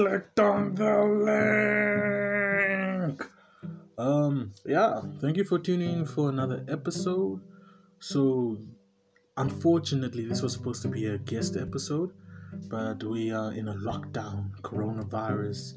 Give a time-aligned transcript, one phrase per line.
[0.00, 1.04] clicked on the
[3.04, 3.22] link.
[3.98, 7.42] Um, yeah, thank you for tuning in for another episode.
[7.98, 8.56] So,
[9.36, 12.12] unfortunately, this was supposed to be a guest episode,
[12.70, 15.74] but we are in a lockdown, coronavirus,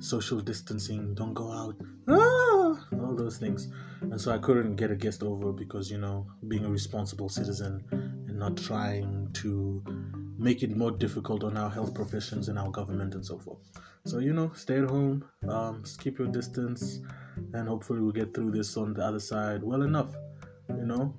[0.00, 1.74] social distancing, don't go out,
[2.08, 3.72] ah, all those things.
[4.02, 7.84] And so I couldn't get a guest over because, you know, being a responsible citizen
[7.90, 9.82] and not trying to
[10.44, 13.58] make it more difficult on our health professions and our government and so forth.
[14.04, 17.00] So, you know, stay at home, um, keep your distance,
[17.54, 20.14] and hopefully we'll get through this on the other side well enough,
[20.68, 21.14] you know?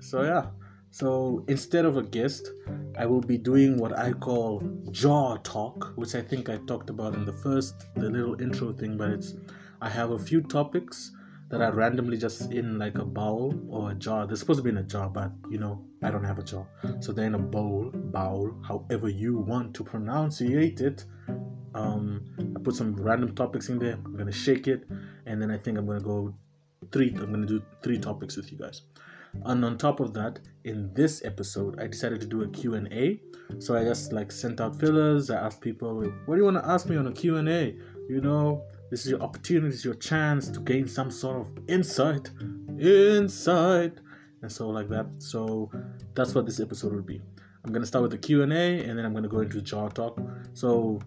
[0.00, 0.46] So, yeah.
[0.90, 2.50] So, instead of a guest,
[2.98, 7.26] I will be doing what I call JarTalk, which I think I talked about in
[7.26, 9.34] the first, the little intro thing, but it's
[9.82, 11.12] I have a few topics
[11.50, 14.26] that are randomly just in like a bowl or a jar.
[14.26, 16.66] They're supposed to be in a jar, but you know, I don't have a jar.
[17.00, 21.04] So they're in a bowl, bowl, however you want to pronunciate it.
[21.74, 22.24] Um,
[22.56, 23.94] I put some random topics in there.
[23.94, 24.84] I'm gonna shake it,
[25.26, 26.34] and then I think I'm gonna go
[26.92, 27.10] three.
[27.10, 28.82] I'm gonna do three topics with you guys.
[29.44, 33.20] And on top of that, in this episode, I decided to do a Q&A.
[33.58, 35.30] So I just like sent out fillers.
[35.30, 37.76] I asked people, "What do you want to ask me on a Q&A?"
[38.08, 42.30] You know, this is your opportunity, is your chance to gain some sort of insight,
[42.78, 43.92] insight,
[44.42, 45.06] and so like that.
[45.18, 45.70] So
[46.14, 47.20] that's what this episode will be.
[47.64, 50.48] I'm gonna start with the Q and A, and then I'm gonna go into JarTalk.
[50.54, 51.00] So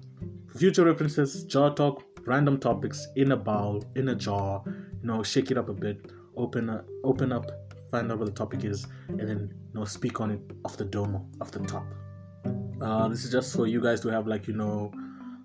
[0.55, 4.63] future references, JarTalk, random topics in a bowl, in a jar.
[4.65, 7.51] You know, shake it up a bit, open up, open up,
[7.91, 10.85] find out what the topic is, and then you know speak on it off the
[10.85, 11.85] dome, off the top.
[12.81, 14.91] Uh, this is just for you guys to have like you know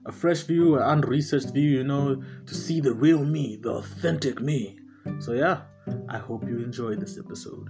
[0.08, 4.40] a fresh view, an unresearched view, you know, to see the real me, the authentic
[4.40, 4.78] me.
[5.20, 5.60] So, yeah,
[6.08, 7.68] I hope you enjoyed this episode.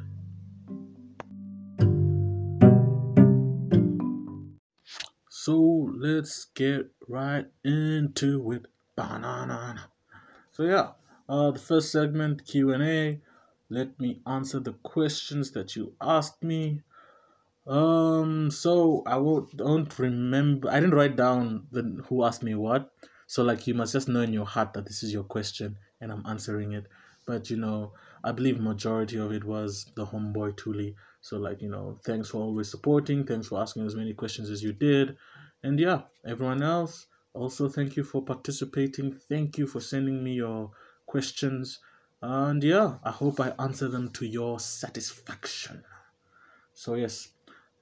[5.29, 8.67] So, let's get right into it.
[8.97, 9.91] Banana.
[10.51, 10.91] So, yeah,
[11.29, 13.21] uh, the first segment, Q&A.
[13.71, 16.83] Let me answer the questions that you asked me.
[17.69, 20.71] Um, so I won't don't remember.
[20.71, 22.91] I didn't write down the who asked me what.
[23.27, 26.11] So like you must just know in your heart that this is your question and
[26.11, 26.87] I'm answering it.
[27.27, 27.93] But you know,
[28.25, 30.95] I believe majority of it was the homeboy Thuli.
[31.21, 33.27] So like you know, thanks for always supporting.
[33.27, 35.17] Thanks for asking as many questions as you did.
[35.63, 39.13] And yeah, everyone else also thank you for participating.
[39.13, 40.71] Thank you for sending me your
[41.07, 41.81] questions.
[42.23, 45.85] And yeah, I hope I answer them to your satisfaction.
[46.73, 47.29] So yes,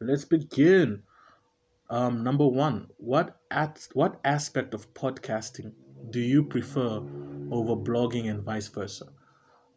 [0.00, 1.02] let's begin.
[1.88, 5.72] Um, number one, what at what aspect of podcasting
[6.10, 7.00] do you prefer
[7.50, 9.06] over blogging and vice versa?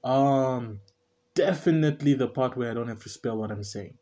[0.04, 0.80] Um,
[1.36, 3.96] definitely the part where I don't have to spell what I'm saying.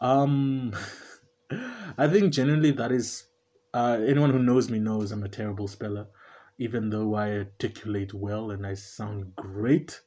[0.00, 0.72] Um,
[1.98, 3.24] I think generally that is.
[3.74, 6.06] Uh, anyone who knows me knows I'm a terrible speller,
[6.56, 10.00] even though I articulate well and I sound great,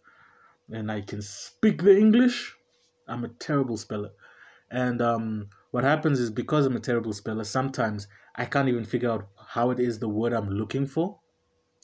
[0.71, 2.55] and I can speak the English.
[3.07, 4.09] I'm a terrible speller.
[4.71, 9.11] And um, what happens is because I'm a terrible speller, sometimes I can't even figure
[9.11, 11.19] out how it is the word I'm looking for,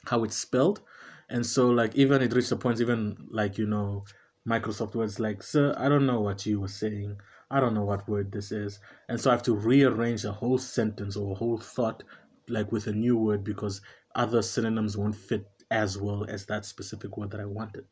[0.06, 0.82] how it's spelled.
[1.30, 4.06] And so, like, even it reached a point, even like, you know,
[4.48, 7.18] Microsoft words like, Sir, I don't know what you were saying.
[7.50, 8.80] I don't know what word this is.
[9.10, 12.04] And so I have to rearrange a whole sentence or a whole thought,
[12.48, 13.82] like with a new word, because
[14.14, 17.86] other synonyms won't fit as well as that specific word that I wanted.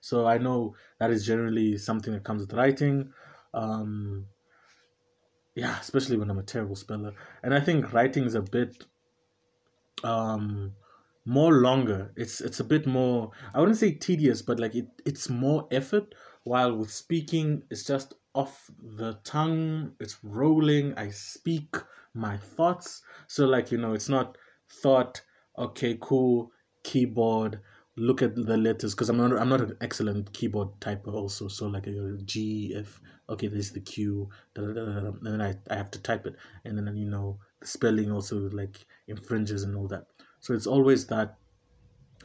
[0.00, 3.12] So I know that is generally something that comes with writing.
[3.52, 4.26] Um,
[5.56, 7.14] yeah, especially when I'm a terrible speller.
[7.42, 8.86] And I think writing is a bit
[10.04, 10.74] um
[11.24, 12.12] more longer.
[12.14, 16.14] It's it's a bit more I wouldn't say tedious, but like it, it's more effort.
[16.44, 21.74] While with speaking, it's just off the tongue, it's rolling, I speak
[22.14, 23.02] my thoughts.
[23.26, 24.38] So like, you know, it's not
[24.70, 25.22] thought,
[25.58, 26.52] okay, cool,
[26.84, 27.60] keyboard,
[27.96, 31.48] look at the letters because I'm not I'm not an excellent keyboard typer also.
[31.48, 35.40] So like a G F okay this is the Q da, da, da, and then
[35.40, 39.62] I, I have to type it and then you know the spelling also like infringes
[39.62, 40.06] and all that.
[40.40, 41.36] So it's always that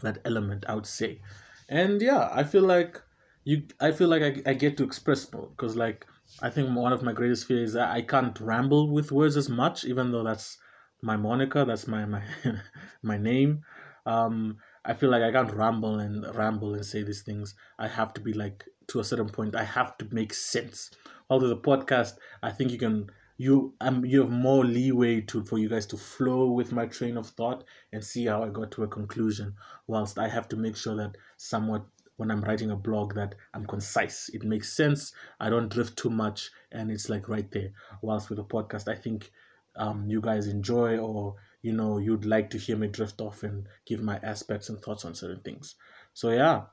[0.01, 1.21] that element I would say.
[1.69, 3.01] And yeah, I feel like
[3.43, 6.05] you I feel like I, I get to express more because like
[6.41, 9.49] I think one of my greatest fears is that I can't ramble with words as
[9.49, 10.57] much, even though that's
[11.01, 12.23] my moniker, that's my my
[13.03, 13.63] my name.
[14.05, 17.53] Um, I feel like I can't ramble and ramble and say these things.
[17.77, 19.55] I have to be like to a certain point.
[19.55, 20.91] I have to make sense.
[21.29, 25.57] Although the podcast, I think you can you um you have more leeway to for
[25.57, 28.83] you guys to flow with my train of thought and see how I got to
[28.83, 29.55] a conclusion.
[29.87, 31.85] Whilst I have to make sure that somewhat
[32.17, 34.29] when I'm writing a blog that I'm concise.
[34.31, 35.11] It makes sense.
[35.39, 37.71] I don't drift too much and it's like right there.
[38.03, 39.31] Whilst with a podcast, I think
[39.75, 43.67] um you guys enjoy or you know you'd like to hear me drift off and
[43.85, 45.75] give my aspects and thoughts on certain things.
[46.13, 46.63] So yeah,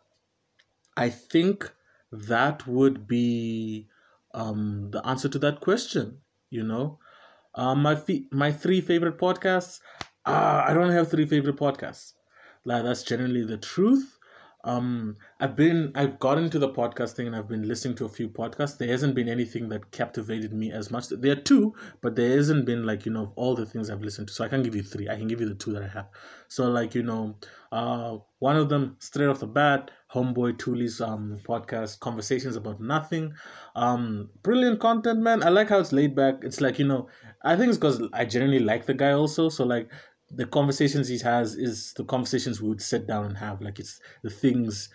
[0.96, 1.72] I think
[2.12, 3.88] that would be
[4.34, 6.20] um, the answer to that question.
[6.50, 6.98] You know,
[7.54, 9.80] um, my fe- my three favorite podcasts.
[10.26, 12.14] Uh, I don't have three favorite podcasts.
[12.64, 14.17] Like that's generally the truth.
[14.68, 18.08] Um, I've been I've got into the podcast thing and I've been listening to a
[18.08, 18.76] few podcasts.
[18.76, 21.08] There hasn't been anything that captivated me as much.
[21.08, 24.28] There are two, but there hasn't been like you know all the things I've listened
[24.28, 24.34] to.
[24.34, 25.08] So I can give you three.
[25.08, 26.08] I can give you the two that I have.
[26.48, 27.36] So like you know,
[27.72, 33.32] uh, one of them straight off the bat, Homeboy Thuli's um podcast, conversations about nothing.
[33.74, 35.42] Um, brilliant content, man.
[35.42, 36.40] I like how it's laid back.
[36.42, 37.08] It's like you know,
[37.42, 39.48] I think it's because I genuinely like the guy also.
[39.48, 39.88] So like
[40.30, 43.60] the conversations he has is the conversations we would sit down and have.
[43.60, 44.88] Like it's the things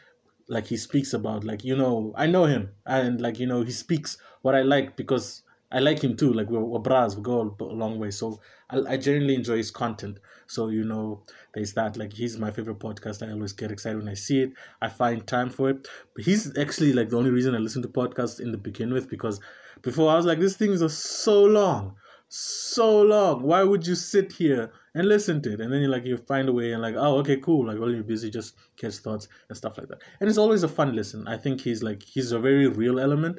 [0.48, 1.44] like he speaks about.
[1.44, 4.96] Like you know, I know him, and like you know, he speaks what I like
[4.96, 6.32] because I like him too.
[6.32, 8.12] Like we're, we're bras, we go a long way.
[8.12, 8.40] So
[8.70, 10.20] I, I genuinely enjoy his content.
[10.46, 11.98] So you know, there's that.
[11.98, 13.28] Like he's my favorite podcast.
[13.28, 14.52] I always get excited when I see it.
[14.82, 15.88] I find time for it.
[16.16, 19.10] But he's actually like the only reason I listen to podcasts in the begin with
[19.10, 19.40] because
[19.82, 21.96] before I was like, this things are so long
[22.36, 23.44] so long.
[23.44, 25.62] Why would you sit here and listen to it?
[25.62, 27.68] And then you like you find a way and like, oh, okay, cool.
[27.68, 30.02] Like while you're busy, just catch thoughts and stuff like that.
[30.20, 31.28] And it's always a fun listen.
[31.28, 33.38] I think he's like he's a very real element.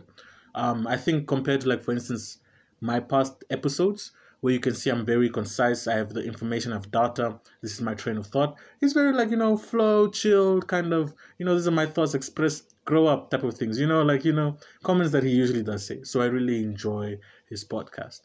[0.55, 2.39] Um, I think compared to like for instance
[2.81, 4.13] my past episodes
[4.43, 5.89] where you can see I'm very concise.
[5.89, 7.41] I have the information, I have data.
[7.63, 8.57] This is my train of thought.
[8.81, 12.15] He's very like you know flow, chill, kind of you know these are my thoughts
[12.15, 13.77] expressed, grow up type of things.
[13.77, 16.05] You know like you know comments that he usually does say.
[16.05, 17.19] So I really enjoy
[17.49, 18.21] his podcast.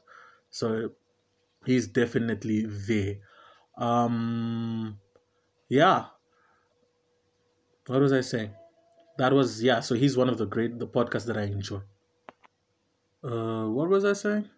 [0.49, 0.91] So
[1.65, 3.15] he's definitely there.
[3.77, 4.99] Um,
[5.69, 6.05] yeah.
[7.87, 8.51] What was I saying?
[9.17, 9.79] That was yeah.
[9.79, 11.81] So he's one of the great the podcasts that I enjoy.
[13.23, 14.49] Uh, what was I saying?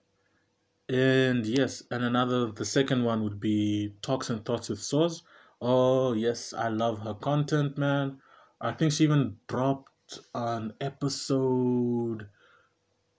[0.89, 5.21] And yes, and another the second one would be Talks and Thoughts with Soz.
[5.61, 8.17] Oh yes, I love her content, man.
[8.59, 12.27] I think she even dropped an episode.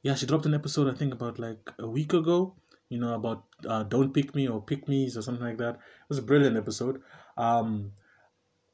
[0.02, 2.56] Yeah, she dropped an episode I think about like a week ago
[2.92, 5.76] you know, about uh, Don't Pick Me or Pick Me's or something like that.
[5.76, 7.00] It was a brilliant episode.
[7.38, 7.92] Um,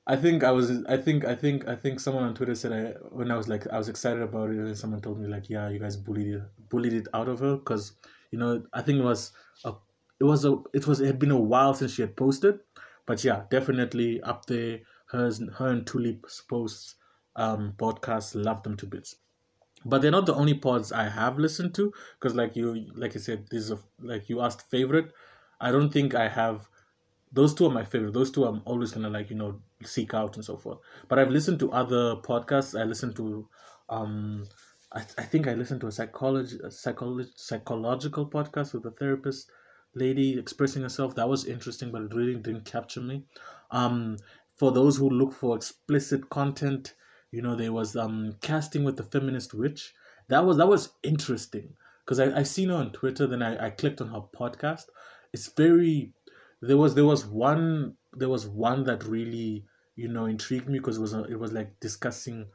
[0.08, 2.98] I think I was, I think, I think, I think someone on Twitter said I,
[3.10, 5.68] when I was like, I was excited about it, and someone told me like, yeah,
[5.68, 7.92] you guys bullied it, bullied it out of her because,
[8.32, 9.30] you know, I think it was
[9.64, 9.72] a,
[10.18, 12.58] it was a, it was, it had been a while since she had posted,
[13.06, 14.80] but yeah, definitely up there.
[15.10, 16.96] Hers, her and Tulip's posts,
[17.36, 19.14] um, podcasts, love them to bits
[19.84, 23.20] but they're not the only pods I have listened to because like you like I
[23.20, 25.12] said this is a, like you asked favorite.
[25.60, 26.68] I don't think I have
[27.32, 28.14] those two are my favorite.
[28.14, 30.78] Those two I'm always gonna like you know seek out and so forth.
[31.08, 32.78] But I've listened to other podcasts.
[32.78, 33.48] I listened to
[33.88, 34.46] um
[34.92, 39.50] I, I think I listened to a psychology a psychology psychological podcast with a therapist
[39.94, 41.14] lady expressing herself.
[41.14, 43.24] That was interesting but it really didn't capture me.
[43.70, 44.16] Um
[44.56, 46.94] for those who look for explicit content
[47.30, 49.94] you know there was um casting with the feminist witch.
[50.28, 53.70] That was that was interesting because I, I seen her on twitter then I, I
[53.70, 54.84] clicked on her podcast.
[55.32, 56.12] It's very
[56.60, 59.66] there was there was one there was one that really
[59.96, 62.46] you know intrigued me because it was a, it was like discussing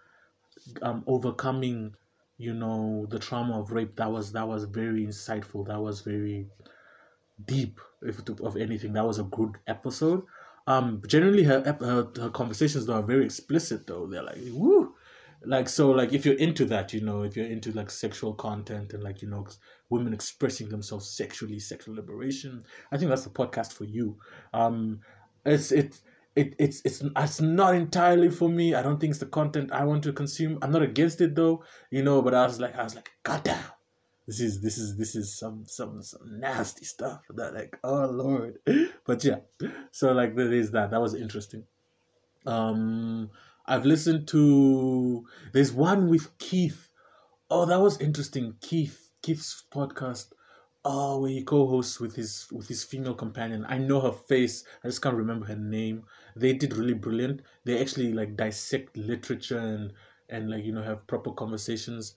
[0.82, 1.96] um overcoming
[2.38, 3.96] you know the trauma of rape.
[3.98, 5.68] That was that was very insightful.
[5.68, 6.48] That was very
[7.46, 8.94] deep if of anything.
[8.94, 10.24] That was a good episode
[10.68, 14.08] um, generally her, her her conversations though are very explicit though.
[14.08, 14.96] They're like woo,
[15.46, 18.94] like so like if you're into that, you know, if you're into like sexual content
[18.94, 19.46] and like you know
[19.90, 24.18] women expressing themselves sexually, sexual liberation, I think that's the podcast for you.
[24.54, 25.02] Um,
[25.46, 26.00] it's it.
[26.36, 28.74] It, it's it's it's not entirely for me.
[28.74, 30.58] I don't think it's the content I want to consume.
[30.64, 32.24] I'm not against it though, you know.
[32.24, 33.64] But I was like, I was like, God damn,
[34.26, 38.60] this is this is this is some some some nasty stuff that like oh lord.
[39.06, 39.40] But yeah.
[39.92, 40.92] So like there is that.
[40.92, 41.64] That was interesting.
[42.46, 43.30] Um
[43.66, 46.90] i've listened to there's one with keith.
[47.50, 48.56] Oh that was interesting.
[48.62, 50.32] Keith keith's podcast.
[50.86, 53.66] Oh where he co-hosts with his with his female companion.
[53.68, 54.64] I know her face.
[54.84, 56.04] I just can't remember her name.
[56.36, 57.42] They did really brilliant.
[57.66, 59.94] They actually like dissect literature and
[60.30, 62.16] and like you know have proper conversations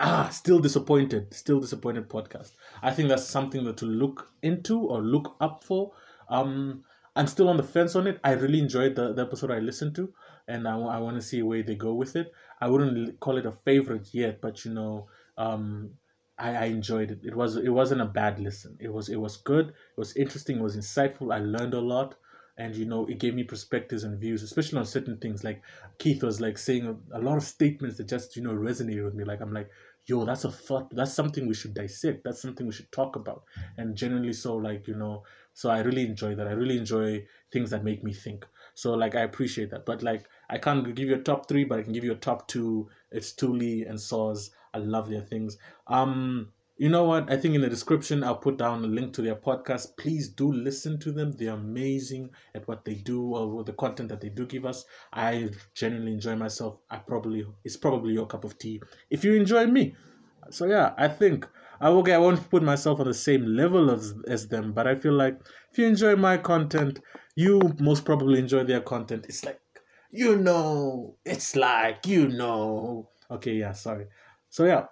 [0.00, 2.52] ah, still disappointed, still disappointed podcast.
[2.82, 5.92] I think that's something that to look into or look up for.
[6.28, 6.84] Um,
[7.16, 8.20] I'm still on the fence on it.
[8.22, 10.12] I really enjoyed the, the episode I listened to,
[10.46, 12.32] and I, I want to see where they go with it.
[12.60, 15.90] I wouldn't call it a favorite yet, but you know, um,
[16.38, 17.20] I, I enjoyed it.
[17.24, 18.76] It was it wasn't a bad listen.
[18.80, 19.68] It was it was good.
[19.68, 20.58] It was interesting.
[20.58, 21.34] It was insightful.
[21.34, 22.14] I learned a lot
[22.58, 25.62] and you know it gave me perspectives and views especially on certain things like
[25.98, 29.14] keith was like saying a, a, lot of statements that just you know resonated with
[29.14, 29.70] me like i'm like
[30.08, 30.88] yo, that's a thought.
[30.90, 32.24] That's something we should dissect.
[32.24, 33.44] That's something we should talk about.
[33.76, 35.22] And generally, so like you know,
[35.52, 36.48] so I really enjoy that.
[36.48, 38.46] I really enjoy things that make me think.
[38.74, 39.84] So like I appreciate that.
[39.84, 42.16] But like I can't give you a top three, but I can give you a
[42.16, 42.88] top two.
[43.12, 44.50] It's Thuli and Soz.
[44.72, 45.58] I love their things.
[45.86, 47.30] Um, you know what?
[47.30, 49.96] I think in the description I'll put down a link to their podcast.
[49.96, 51.32] Please do listen to them.
[51.32, 54.84] They're amazing at what they do or the content that they do give us.
[55.12, 56.78] I genuinely enjoy myself.
[56.88, 58.80] I probably it's probably your cup of tea
[59.10, 59.96] if you enjoy me.
[60.50, 61.48] So yeah, I think
[61.80, 62.14] I okay.
[62.14, 65.36] I won't put myself on the same level as as them, but I feel like
[65.72, 67.00] if you enjoy my content,
[67.34, 69.26] you most probably enjoy their content.
[69.28, 69.60] It's like
[70.12, 73.10] you know, it's like you know.
[73.30, 74.06] Okay, yeah, sorry.
[74.48, 74.86] So yeah.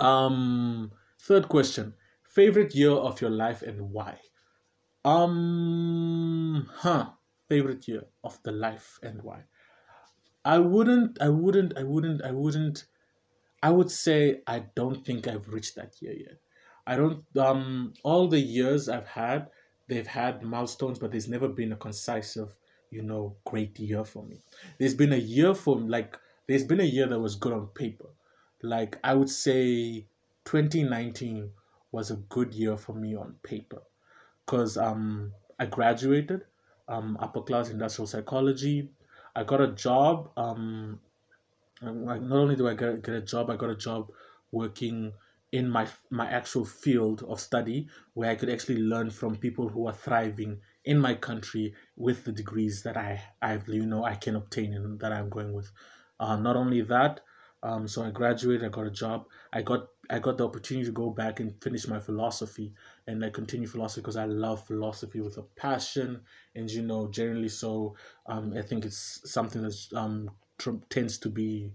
[0.00, 1.94] Um third question.
[2.22, 4.20] Favorite year of your life and why?
[5.04, 7.12] Um huh.
[7.48, 9.44] Favorite year of the life and why?
[10.44, 12.86] I wouldn't I wouldn't I wouldn't I wouldn't
[13.62, 16.38] I would say I don't think I've reached that year yet.
[16.86, 19.50] I don't um all the years I've had,
[19.88, 22.58] they've had milestones, but there's never been a concisive,
[22.90, 24.42] you know, great year for me.
[24.78, 26.16] There's been a year for like
[26.48, 28.10] there's been a year that was good on paper.
[28.62, 30.08] Like I would say
[30.48, 31.50] 2019
[31.92, 33.82] was a good year for me on paper.
[34.46, 36.46] Cause um I graduated,
[36.88, 38.88] um upper class industrial psychology.
[39.36, 41.00] I got a job um
[41.82, 44.10] not only do I get, get a job, I got a job
[44.50, 45.12] working
[45.52, 49.86] in my my actual field of study where I could actually learn from people who
[49.86, 54.34] are thriving in my country with the degrees that I I you know I can
[54.34, 55.70] obtain and that I'm going with.
[56.18, 57.20] Uh, not only that,
[57.62, 60.92] um, so I graduated, I got a job, I got I got the opportunity to
[60.92, 62.72] go back and finish my philosophy
[63.06, 66.22] and I continue philosophy because I love philosophy with a passion
[66.54, 67.94] and you know generally so
[68.26, 70.30] um I think it's something that's um
[70.90, 71.72] tends to be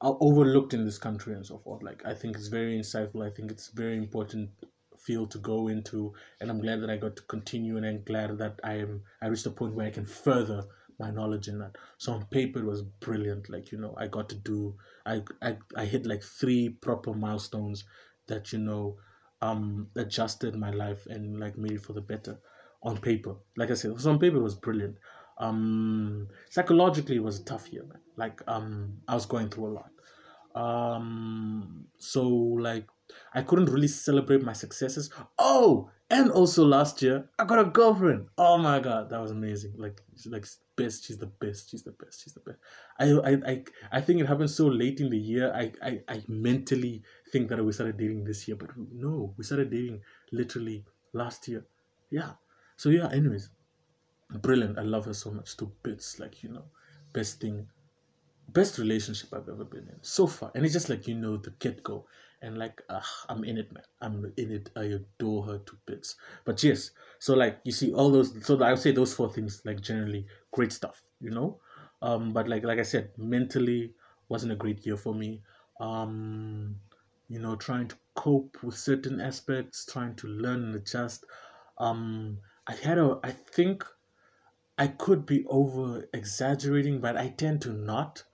[0.00, 1.82] uh, overlooked in this country and so forth.
[1.82, 3.26] Like I think it's very insightful.
[3.26, 4.50] I think it's very important
[4.96, 8.38] field to go into, and I'm glad that I got to continue, and I'm glad
[8.38, 10.64] that I am I reached a point where I can further
[10.98, 11.76] my knowledge in that.
[11.98, 13.48] So on paper it was brilliant.
[13.50, 17.84] Like you know, I got to do I I I hit like three proper milestones
[18.26, 18.96] that you know
[19.42, 22.38] um adjusted my life and like made it for the better
[22.82, 23.36] on paper.
[23.56, 24.98] Like I said, on paper it was brilliant
[25.38, 29.74] um psychologically it was a tough year man like um i was going through a
[29.74, 29.90] lot
[30.54, 32.86] um so like
[33.34, 38.26] i couldn't really celebrate my successes oh and also last year i got a girlfriend
[38.36, 40.46] oh my god that was amazing like she's like
[40.76, 42.58] best she's the best she's the best she's the best
[42.98, 46.22] i i i, I think it happened so late in the year I, I i
[46.28, 50.00] mentally think that we started dating this year but no we started dating
[50.32, 51.64] literally last year
[52.10, 52.32] yeah
[52.76, 53.50] so yeah anyways
[54.30, 54.78] brilliant.
[54.78, 56.18] I love her so much to bits.
[56.18, 56.64] Like, you know,
[57.12, 57.68] best thing,
[58.48, 60.50] best relationship I've ever been in so far.
[60.54, 62.06] And it's just like, you know, the get go.
[62.44, 63.84] And like, uh, I'm in it, man.
[64.02, 64.68] I'm in it.
[64.76, 66.16] I adore her to bits.
[66.44, 69.62] But yes, so like, you see, all those, so I would say those four things,
[69.64, 71.58] like, generally great stuff, you know?
[72.02, 73.94] Um, but like, like I said, mentally
[74.28, 75.42] wasn't a great year for me.
[75.80, 76.76] Um,
[77.28, 81.24] you know, trying to cope with certain aspects, trying to learn and adjust.
[81.78, 83.86] Um, I had a, I think
[84.76, 88.24] I could be over exaggerating, but I tend to not.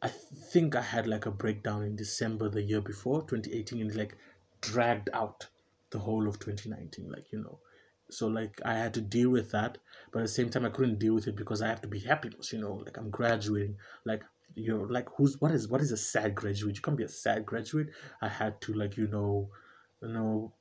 [0.00, 4.16] I think I had like a breakdown in December the year before, 2018, and like
[4.60, 5.46] dragged out
[5.90, 7.58] the whole of 2019, like, you know.
[8.10, 9.78] So, like, I had to deal with that,
[10.12, 12.00] but at the same time, I couldn't deal with it because I have to be
[12.00, 13.76] happy, because, you know, like, I'm graduating.
[14.04, 14.22] Like,
[14.54, 16.76] you're like, who's, what is, what is a sad graduate?
[16.76, 17.88] You can't be a sad graduate.
[18.22, 19.50] I had to, like, you know,
[20.02, 20.52] you know,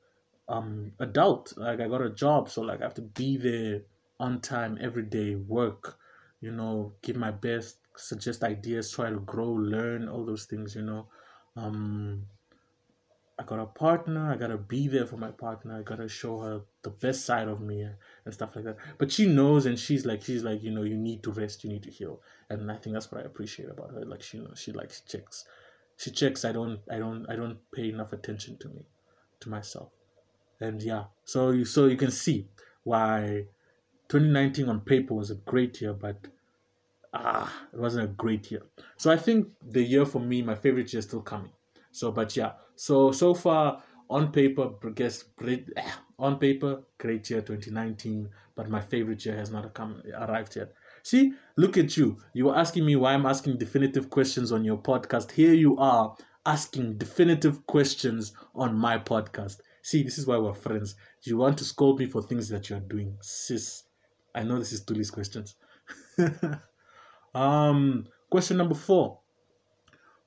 [0.50, 1.54] um, adult.
[1.58, 3.82] Like, I got a job, so, like, I have to be there
[4.20, 5.98] on time every day, work,
[6.42, 10.84] you know, give my best, suggest ideas, try to grow, learn, all those things, you
[10.84, 11.08] know.
[11.56, 12.28] Um,
[13.40, 16.62] I got a partner, I gotta be there for my partner, I gotta show her
[16.82, 18.78] the best side of me and stuff like that.
[18.98, 21.70] But she knows and she's like she's like, you know, you need to rest, you
[21.70, 22.20] need to heal.
[22.50, 24.04] And I think that's what I appreciate about her.
[24.06, 25.46] Like she you know, she likes checks.
[25.98, 28.88] She checks I don't I don't I don't pay enough attention to me,
[29.42, 29.90] to myself.
[30.60, 32.48] And yeah, so you so you can see
[32.84, 33.46] why
[34.10, 36.28] 2019 on paper was a great year, but
[37.14, 38.64] ah, it wasn't a great year.
[38.98, 41.52] So I think the year for me, my favorite year is still coming.
[41.92, 45.70] So, but yeah, so so far on paper, guess great
[46.20, 50.74] on paper, great year 2019, but my favorite year has not come arrived yet.
[51.04, 52.18] See, look at you.
[52.34, 55.32] You were asking me why I'm asking definitive questions on your podcast.
[55.32, 59.58] Here you are asking definitive questions on my podcast.
[59.82, 60.96] See, this is why we're friends.
[61.24, 63.84] You want to scold me for things that you're doing, sis.
[64.36, 65.56] I know this is Thuli's questions.
[67.34, 69.20] um, question number four.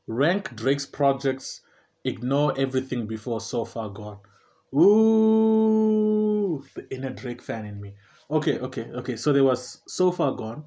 [0.07, 1.61] Rank Drake's projects
[2.05, 4.19] ignore everything before So Far Gone.
[4.75, 7.95] Ooh, the inner Drake fan in me.
[8.31, 9.17] Okay, okay, okay.
[9.17, 10.65] So there was So Far Gone.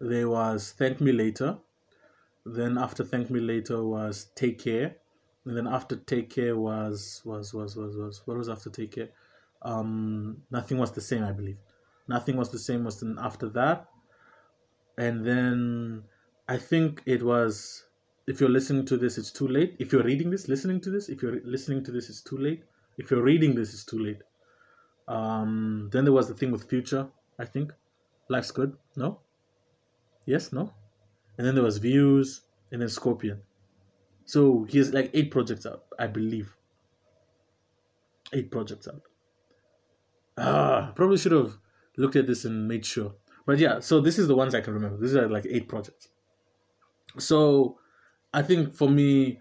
[0.00, 1.58] There was Thank Me Later.
[2.44, 4.96] Then after Thank Me Later was Take Care.
[5.44, 9.08] And then after Take Care was was was was was what was after Take Care?
[9.62, 11.58] Um, Nothing was the same, I believe.
[12.06, 13.88] Nothing was the same was then after that.
[14.98, 16.02] And then
[16.48, 17.86] I think it was
[18.26, 19.74] if you're listening to this, it's too late.
[19.78, 22.62] If you're reading this, listening to this, if you're listening to this, it's too late.
[22.98, 24.20] If you're reading this, it's too late.
[25.08, 27.72] Um, then there was the thing with Future, I think.
[28.28, 29.20] Life's Good, no?
[30.26, 30.74] Yes, no?
[31.38, 33.40] And then there was Views, and then Scorpion.
[34.26, 36.54] So he has like eight projects out, I believe.
[38.34, 39.00] Eight projects out.
[40.36, 41.56] Ah, probably should have
[41.96, 43.14] looked at this and made sure.
[43.48, 44.98] But yeah, so this is the ones I can remember.
[44.98, 46.08] These are like eight projects.
[47.16, 47.78] So
[48.34, 49.40] I think for me,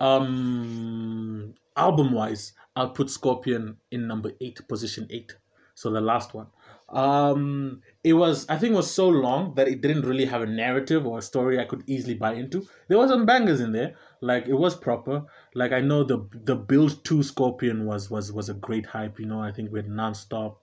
[0.00, 5.36] um, album wise, I'll put Scorpion in number eight, position eight.
[5.76, 6.48] So the last one.
[6.88, 10.46] Um, it was I think it was so long that it didn't really have a
[10.46, 12.66] narrative or a story I could easily buy into.
[12.88, 15.26] There was some bangers in there, like it was proper.
[15.54, 19.20] Like I know the the build to Scorpion was was was a great hype.
[19.20, 20.56] You know, I think we had nonstop,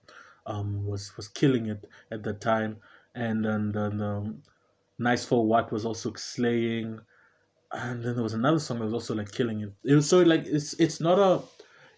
[0.46, 2.78] um, was was killing it at the time,
[3.14, 4.42] and then and um,
[4.98, 7.00] Nice for What was also slaying
[7.72, 9.72] and then there was another song that was also like killing it.
[9.84, 11.42] It was so like it's it's not a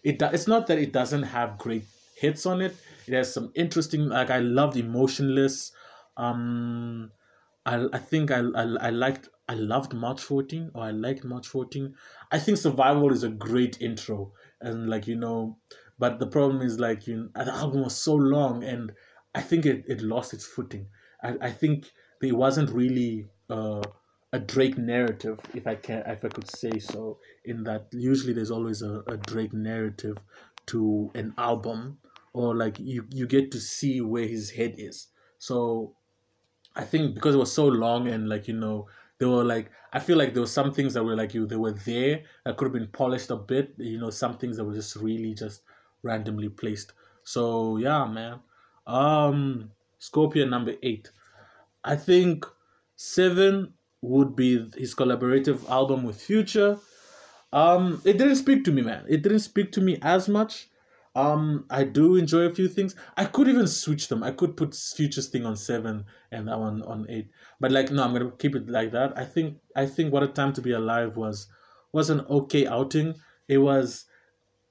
[0.03, 1.85] it it's not that it doesn't have great
[2.15, 2.75] hits on it.
[3.07, 5.71] It has some interesting like I loved Emotionless.
[6.15, 7.11] Um
[7.65, 11.47] I I think I I, I liked I loved March 14 or I liked March
[11.47, 11.95] 14.
[12.31, 14.31] I think Survival is a great intro
[14.61, 15.57] and like you know
[15.99, 18.93] but the problem is like you know, the album was so long and
[19.35, 20.87] I think it, it lost its footing.
[21.21, 23.81] I, I think it wasn't really uh
[24.31, 27.19] a Drake narrative, if I can, if I could say so.
[27.45, 30.17] In that, usually there's always a, a Drake narrative
[30.67, 31.99] to an album,
[32.33, 35.07] or like you you get to see where his head is.
[35.37, 35.95] So,
[36.75, 38.87] I think because it was so long and like you know
[39.19, 41.55] there were like I feel like there were some things that were like you they
[41.55, 43.75] were there that could have been polished a bit.
[43.77, 45.61] You know, some things that were just really just
[46.03, 46.93] randomly placed.
[47.23, 48.39] So yeah, man.
[48.85, 51.09] Um, Scorpion number eight.
[51.83, 52.45] I think
[52.95, 56.77] seven would be his collaborative album with Future.
[57.51, 59.05] Um, it didn't speak to me, man.
[59.07, 60.69] It didn't speak to me as much.
[61.15, 62.95] Um, I do enjoy a few things.
[63.15, 64.23] I could even switch them.
[64.23, 67.29] I could put Future's thing on seven and that one on eight.
[67.59, 69.17] But like, no, I'm gonna keep it like that.
[69.17, 71.47] I think I think what a time to be alive was
[71.91, 73.13] was an okay outing.
[73.47, 74.05] It was,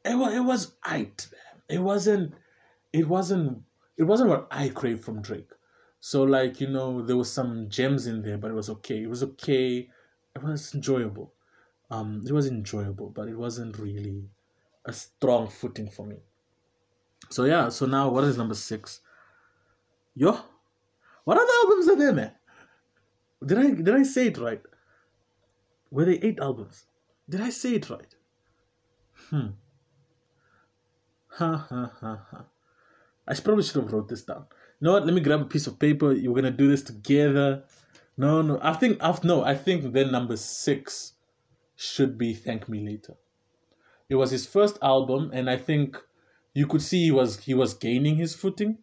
[0.05, 1.29] it was it was it.
[1.69, 2.35] It wasn't,
[2.93, 3.63] it wasn't,
[3.97, 5.49] it wasn't what I crave from Drake.
[6.01, 9.03] So like you know there was some gems in there, but it was okay.
[9.03, 9.89] It was okay.
[10.35, 11.33] It was enjoyable.
[11.91, 14.25] Um, it was enjoyable, but it wasn't really
[14.85, 16.17] a strong footing for me.
[17.31, 17.69] So yeah.
[17.69, 19.01] So now what is number six?
[20.15, 20.39] Yo,
[21.25, 22.33] what other albums are there, man?
[23.45, 24.61] Did I did I say it right?
[25.91, 26.87] Were they eight albums?
[27.29, 28.15] Did I say it right?
[29.31, 29.49] Hmm.
[31.39, 32.45] Ha ha ha ha.
[33.27, 34.47] I probably should have wrote this down
[34.83, 35.07] know what?
[35.07, 36.13] Let me grab a piece of paper.
[36.13, 37.63] You're gonna do this together.
[38.17, 38.59] No, no.
[38.61, 39.45] I think I've no.
[39.45, 41.15] I think then number six
[41.77, 43.15] should be "Thank Me Later."
[44.09, 45.97] It was his first album, and I think
[46.53, 48.79] you could see he was he was gaining his footing.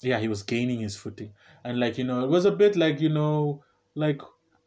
[0.00, 1.32] Yeah, he was gaining his footing,
[1.64, 4.22] and like you know, it was a bit like you know, like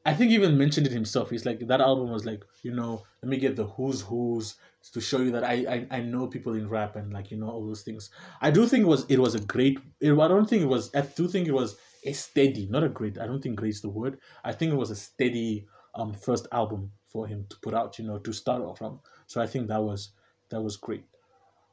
[0.05, 1.29] I think he even mentioned it himself.
[1.29, 4.55] He's like that album was like you know, let me get the who's who's
[4.91, 7.49] to show you that I, I I know people in rap and like you know
[7.49, 8.09] all those things.
[8.41, 9.79] I do think it was it was a great.
[9.99, 10.93] It, I don't think it was.
[10.95, 13.17] I do think it was a steady, not a great.
[13.19, 14.19] I don't think great is the word.
[14.43, 17.97] I think it was a steady um first album for him to put out.
[17.99, 18.99] You know to start off from.
[19.27, 20.11] So I think that was
[20.49, 21.05] that was great.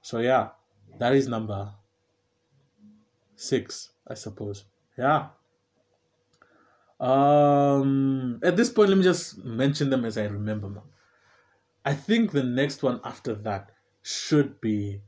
[0.03, 0.51] So yeah,
[0.99, 1.73] that is number
[3.37, 4.65] six, I suppose.
[4.97, 5.29] Yeah.
[7.01, 10.85] Um, at this point, let me just mention them as I remember them.
[11.85, 15.03] I think the next one after that should be.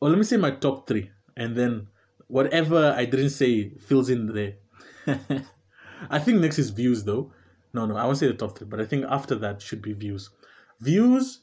[0.00, 1.88] Well, let me say my top three, and then
[2.28, 4.56] whatever I didn't say fills in there.
[6.10, 7.32] I think next is views, though.
[7.72, 9.92] No, no, I won't say the top three, but I think after that should be
[9.92, 10.30] views.
[10.80, 11.40] Views.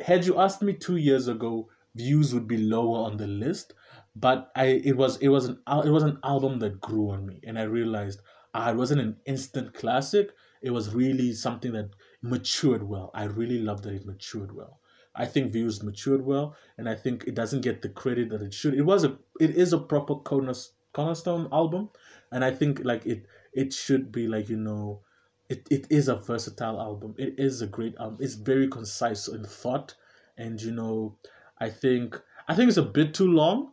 [0.00, 3.74] Had you asked me two years ago, views would be lower on the list,
[4.14, 7.40] but I it was it was an it was an album that grew on me,
[7.44, 8.20] and I realized
[8.54, 10.30] ah, it wasn't an instant classic.
[10.62, 11.90] It was really something that
[12.22, 13.10] matured well.
[13.14, 14.80] I really love that it matured well.
[15.14, 18.54] I think Views matured well, and I think it doesn't get the credit that it
[18.54, 18.74] should.
[18.74, 21.90] It was a, it is a proper cornerstone album,
[22.30, 25.02] and I think like it, it should be like you know,
[25.48, 27.14] it, it is a versatile album.
[27.18, 28.18] It is a great album.
[28.20, 29.94] It's very concise in thought,
[30.36, 31.16] and you know,
[31.58, 33.72] I think I think it's a bit too long.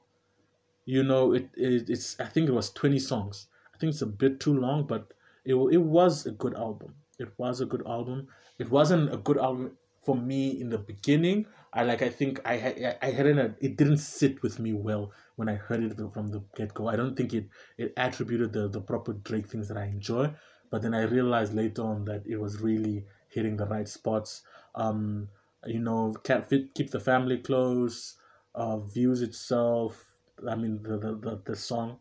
[0.86, 3.48] You know, it, it it's I think it was twenty songs.
[3.74, 5.14] I think it's a bit too long, but
[5.46, 6.96] it it was a good album.
[7.20, 8.28] It was a good album.
[8.60, 11.48] It wasn't a good album for me in the beginning.
[11.74, 15.12] I like I think I had I hadn't a, it didn't sit with me well
[15.36, 16.88] when I heard it from the get go.
[16.88, 20.34] I don't think it it attributed the the proper Drake things that I enjoy.
[20.70, 24.44] But then I realized later on that it was really hitting the right spots.
[24.74, 25.30] Um,
[25.66, 28.16] you know, keep keep the family close.
[28.54, 30.06] Uh, views itself.
[30.48, 32.00] I mean the the the, the song.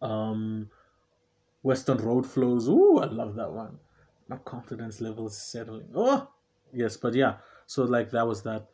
[0.00, 0.70] Um,
[1.62, 2.68] Weston Road Flows.
[2.68, 3.78] Ooh, I love that one.
[4.30, 5.88] My confidence level settling.
[5.92, 6.28] Oh,
[6.72, 7.38] yes, but yeah.
[7.66, 8.68] So like that was that.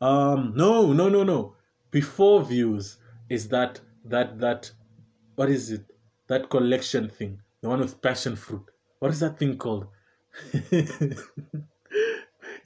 [0.00, 1.54] Um, no, no, no, no.
[1.92, 2.96] Before views
[3.28, 4.72] is that that that
[5.36, 5.84] what is it?
[6.26, 8.64] That collection thing, the one with passion fruit.
[8.98, 9.86] What is that thing called?
[10.72, 11.14] you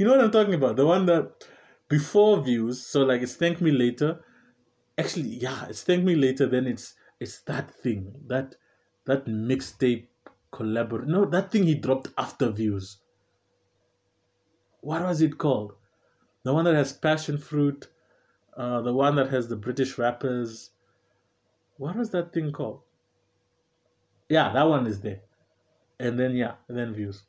[0.01, 0.77] know what I'm talking about?
[0.77, 1.47] The one that
[1.89, 2.81] before views.
[2.87, 4.25] So like it's thank me later.
[4.97, 6.47] Actually, yeah, it's thank me later.
[6.47, 8.55] Then it's it's that thing that
[9.05, 10.07] that mixtape
[10.53, 11.09] collaborate.
[11.09, 12.99] No, that thing he dropped after views.
[14.81, 15.73] What was it called?
[16.45, 17.89] The one that has passion fruit.
[18.57, 20.71] Uh, the one that has the British rappers.
[21.79, 22.81] What was that thing called?
[24.29, 25.21] Yeah, that one is there.
[25.99, 27.23] And then yeah, and then views.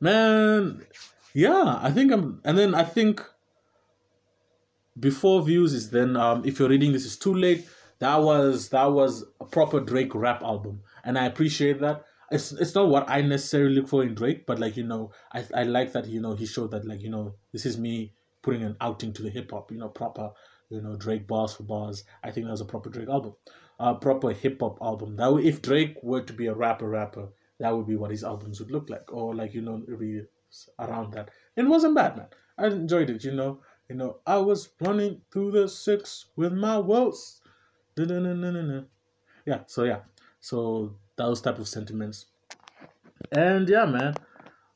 [0.00, 0.84] Man,
[1.34, 3.22] yeah, I think I'm and then I think
[4.98, 7.66] before views is then um if you're reading this is too late
[8.00, 12.04] that was that was a proper Drake rap album, and I appreciate that.
[12.30, 15.44] It's it's not what I necessarily look for in Drake, but like you know, I
[15.54, 18.62] I like that you know he showed that like you know this is me putting
[18.62, 20.30] an outing to the hip hop, you know, proper
[20.68, 22.04] you know Drake bars for bars.
[22.22, 23.34] I think that was a proper Drake album,
[23.78, 25.16] a proper hip hop album.
[25.16, 28.60] That if Drake were to be a rapper rapper, that would be what his albums
[28.60, 29.82] would look like, or like you know,
[30.78, 31.30] around that.
[31.56, 32.26] It wasn't bad, man.
[32.56, 33.60] I enjoyed it, you know.
[33.88, 37.40] You know, I was running through the six with my woes.
[37.96, 40.00] Yeah, so yeah.
[40.40, 42.26] So those type of sentiments.
[43.32, 44.14] And yeah, man.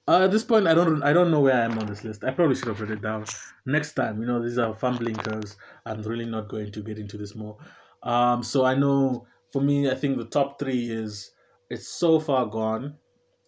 [0.07, 2.25] Uh, at this point, I don't I don't know where I am on this list.
[2.25, 3.25] I probably should have written it down.
[3.65, 5.57] Next time, you know, these are fumbling curves.
[5.87, 7.57] I'm really not going to get into this more.
[8.03, 11.31] Um, so I know for me, I think the top three is
[11.71, 12.97] it's so far gone.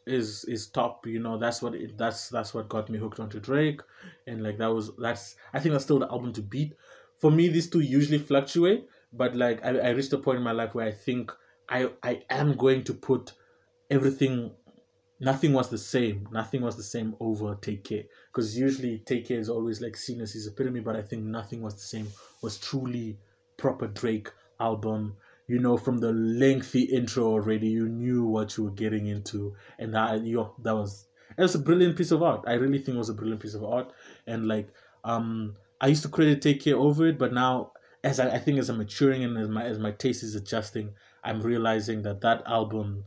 [0.06, 1.36] Is is top, you know.
[1.36, 3.80] That's what it, that's that's what got me hooked onto Drake,
[4.26, 6.74] and like that was that's I think that's still the album to beat.
[7.18, 10.52] For me, these two usually fluctuate but like I, I reached a point in my
[10.52, 11.32] life where I think
[11.68, 13.32] I I am going to put
[13.90, 14.52] everything
[15.18, 18.04] nothing was the same nothing was the same over take care.
[18.32, 21.62] Because usually take care is always like seen as his epitome but i think nothing
[21.62, 22.08] was the same.
[22.42, 23.18] Was truly
[23.56, 25.16] proper drake album.
[25.48, 29.54] You know from the lengthy intro already you knew what you were getting into.
[29.78, 32.44] And that you that was it was a brilliant piece of art.
[32.46, 33.92] I really think it was a brilliant piece of art.
[34.26, 34.68] And like
[35.04, 37.70] um i used to credit take care over it but now
[38.06, 40.94] as I, I think as I'm maturing and as my as my taste is adjusting,
[41.26, 43.04] I'm realizing that that album,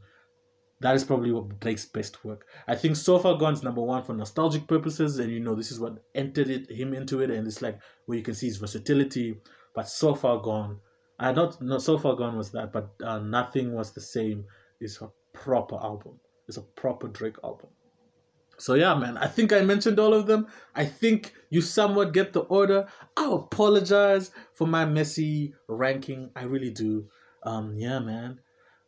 [0.81, 2.45] that is probably what Drake's best work.
[2.67, 5.79] I think So Far Gone's number one for nostalgic purposes, and you know this is
[5.79, 9.39] what entered it him into it, and it's like where you can see his versatility.
[9.73, 10.79] But So Far Gone,
[11.17, 14.45] I not not So Far Gone was that, but uh, Nothing was the same.
[14.81, 16.19] Is a proper album.
[16.47, 17.69] It's a proper Drake album.
[18.57, 20.47] So yeah, man, I think I mentioned all of them.
[20.75, 22.87] I think you somewhat get the order.
[23.15, 26.29] I apologize for my messy ranking.
[26.35, 27.07] I really do.
[27.43, 28.39] Um, yeah, man.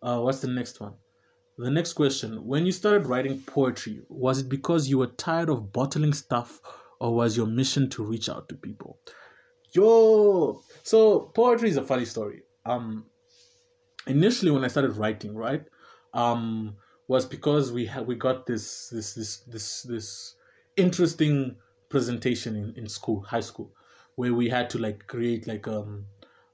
[0.02, 0.94] Uh, what's the next one?
[1.58, 5.72] The next question: When you started writing poetry, was it because you were tired of
[5.72, 6.60] bottling stuff,
[7.00, 9.00] or was your mission to reach out to people?
[9.74, 12.44] Yo, so poetry is a funny story.
[12.66, 13.06] Um,
[14.08, 15.64] initially when I started writing, right,
[16.14, 16.76] um
[17.08, 20.36] was because we had we got this this this this this
[20.78, 21.58] interesting
[21.90, 23.72] presentation in, in school, high school,
[24.16, 26.06] where we had to like create like um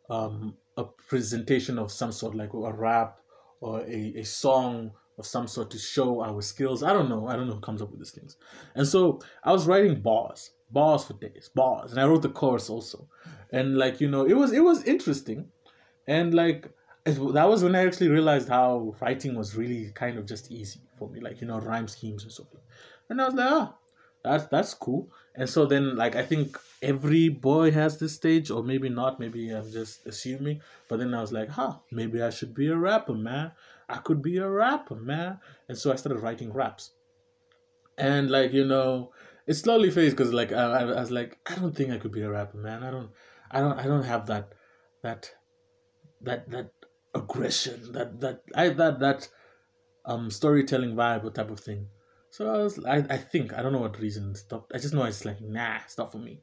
[0.10, 3.20] um a presentation of some sort, like a rap
[3.60, 6.84] or a, a song of some sort to show our skills.
[6.84, 7.28] I don't know.
[7.28, 8.38] I don't know who comes up with these things.
[8.76, 12.70] And so I was writing bars, bars for days, bars, and I wrote the chorus
[12.70, 13.10] also.
[13.52, 15.48] And like you know, it was it was interesting,
[16.06, 16.70] and like
[17.06, 21.10] that was when I actually realized how writing was really kind of just easy for
[21.10, 22.62] me, like you know rhyme schemes and so stuff.
[23.10, 23.76] And I was like, ah,
[24.24, 25.10] that's that's cool.
[25.38, 29.20] And so then, like I think every boy has this stage, or maybe not.
[29.20, 30.62] Maybe I'm just assuming.
[30.90, 33.52] But then I was like, huh, maybe I should be a rapper, man.
[33.88, 35.40] I could be a rapper, man.
[35.70, 36.92] And so I started writing raps.
[37.98, 39.14] And like you know,
[39.46, 42.24] it slowly fades because like I, I was like, I don't think I could be
[42.24, 42.84] a rapper, man.
[42.84, 43.12] I don't,
[43.52, 44.54] I don't, I don't have that,
[45.04, 45.32] that,
[46.22, 46.72] that that
[47.14, 49.30] aggression that that I that that
[50.06, 51.88] um storytelling vibe or type of thing.
[52.38, 54.72] So I was I, I think I don't know what reason stopped.
[54.72, 56.38] I just know it's like nah, stop for me.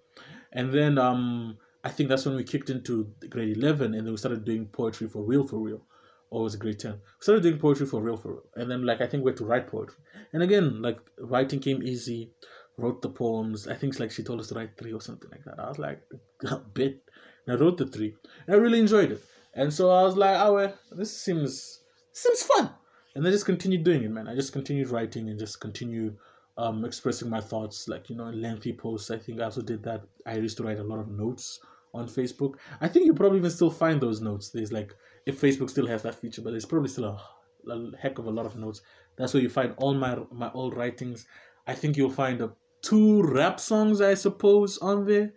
[0.52, 4.16] And then um I think that's when we kicked into grade eleven and then we
[4.16, 5.82] started doing poetry for real for real.
[6.30, 6.94] Or was it grade ten?
[6.94, 8.42] We started doing poetry for real for real.
[8.56, 9.94] And then like I think we had to write poetry.
[10.32, 12.32] And again, like writing came easy,
[12.76, 13.68] wrote the poems.
[13.68, 15.60] I think it's like she told us to write three or something like that.
[15.60, 16.02] I was like
[16.50, 17.02] a bit.
[17.46, 18.16] And I wrote the three.
[18.48, 19.22] And I really enjoyed it.
[19.54, 22.70] And so I was like, oh well, this seems seems fun
[23.14, 24.28] and I just continued doing it, man.
[24.28, 26.16] I just continued writing and just continue
[26.56, 29.10] um, expressing my thoughts, like you know, lengthy posts.
[29.10, 30.02] I think I also did that.
[30.26, 31.60] I used to write a lot of notes
[31.92, 32.54] on Facebook.
[32.80, 34.50] I think you probably even still find those notes.
[34.50, 34.94] There's like
[35.26, 38.30] if Facebook still has that feature, but there's probably still a, a heck of a
[38.30, 38.82] lot of notes.
[39.16, 41.26] That's where you find all my my old writings.
[41.66, 45.32] I think you'll find a, two rap songs, I suppose, on there,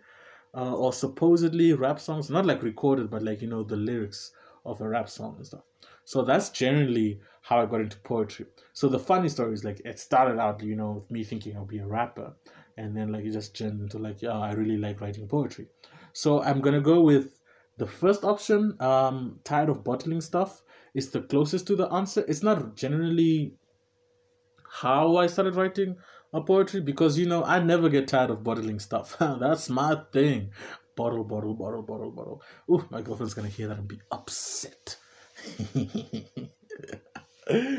[0.54, 4.32] uh, or supposedly rap songs, not like recorded, but like you know the lyrics
[4.64, 5.67] of a rap song and stuff.
[6.08, 8.46] So that's generally how I got into poetry.
[8.72, 11.66] So the funny story is like it started out, you know, with me thinking I'll
[11.66, 12.32] be a rapper,
[12.78, 15.66] and then like it just turned into like, yeah, I really like writing poetry.
[16.14, 17.38] So I'm gonna go with
[17.76, 18.74] the first option.
[18.80, 20.62] Um, tired of bottling stuff
[20.94, 22.24] is the closest to the answer.
[22.26, 23.52] It's not generally
[24.80, 25.98] how I started writing
[26.32, 29.14] a poetry because you know I never get tired of bottling stuff.
[29.20, 30.52] That's my thing.
[30.96, 32.42] Bottle, bottle, bottle, bottle, bottle.
[32.70, 34.96] Ooh, my girlfriend's gonna hear that and be upset.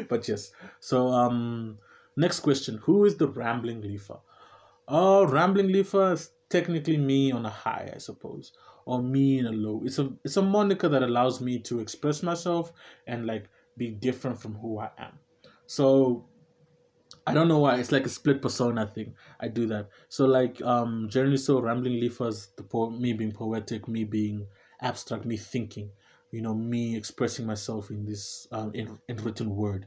[0.10, 0.52] but yes.
[0.80, 1.80] So um
[2.16, 2.78] next question.
[2.84, 4.20] Who is the rambling leafer?
[4.88, 8.54] Oh, rambling leafer is technically me on a high, I suppose.
[8.86, 9.84] Or me in a low.
[9.86, 12.72] It's a it's a moniker that allows me to express myself
[13.08, 15.20] and like be different from who I am.
[15.68, 16.26] So
[17.26, 19.16] I don't know why it's like a split persona thing.
[19.40, 19.90] I do that.
[20.10, 24.48] So like um generally so rambling leafers the po- me being poetic, me being
[24.82, 25.92] abstract, me thinking
[26.32, 29.86] you know me expressing myself in this um, in, in written word.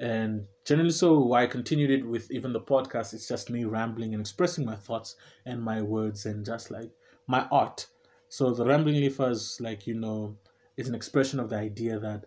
[0.00, 3.14] And generally so i continued it with even the podcast.
[3.14, 6.90] It's just me rambling and expressing my thoughts and my words and just like
[7.26, 7.86] my art.
[8.28, 10.36] So the rambling leafer is like you know
[10.76, 12.24] is an expression of the idea that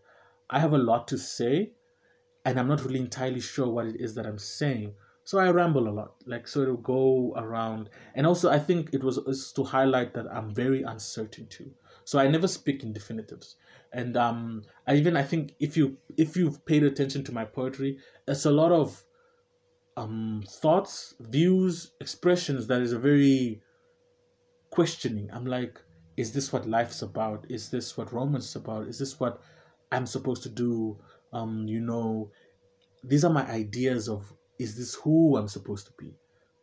[0.50, 1.71] i have a lot to say
[2.43, 4.93] and i'm not really entirely sure what it is that i'm saying.
[5.24, 7.89] So i ramble a lot like so it'll go around.
[8.15, 11.71] And also i think it was to highlight that i'm very uncertain too
[12.04, 13.56] so I never speak in definitives.
[13.94, 17.98] And um, I even I think if you if you've paid attention to my poetry,
[18.28, 19.04] it's a lot of
[19.98, 23.62] um thoughts, views, expressions that is a very
[24.70, 25.30] questioning.
[25.32, 25.80] I'm like,
[26.18, 27.46] is this what life's about?
[27.50, 28.88] Is this what romance is about?
[28.88, 29.42] Is this what
[29.92, 30.98] I'm supposed to do?
[31.34, 32.32] Um, you know,
[33.04, 36.14] these are my ideas of is this who I'm supposed to be?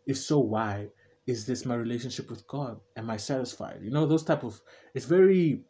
[0.06, 0.88] If so, why?
[1.28, 2.80] Is this my relationship with God?
[2.96, 3.80] Am I satisfied?
[3.82, 4.60] You know, those type of
[4.94, 5.60] it's very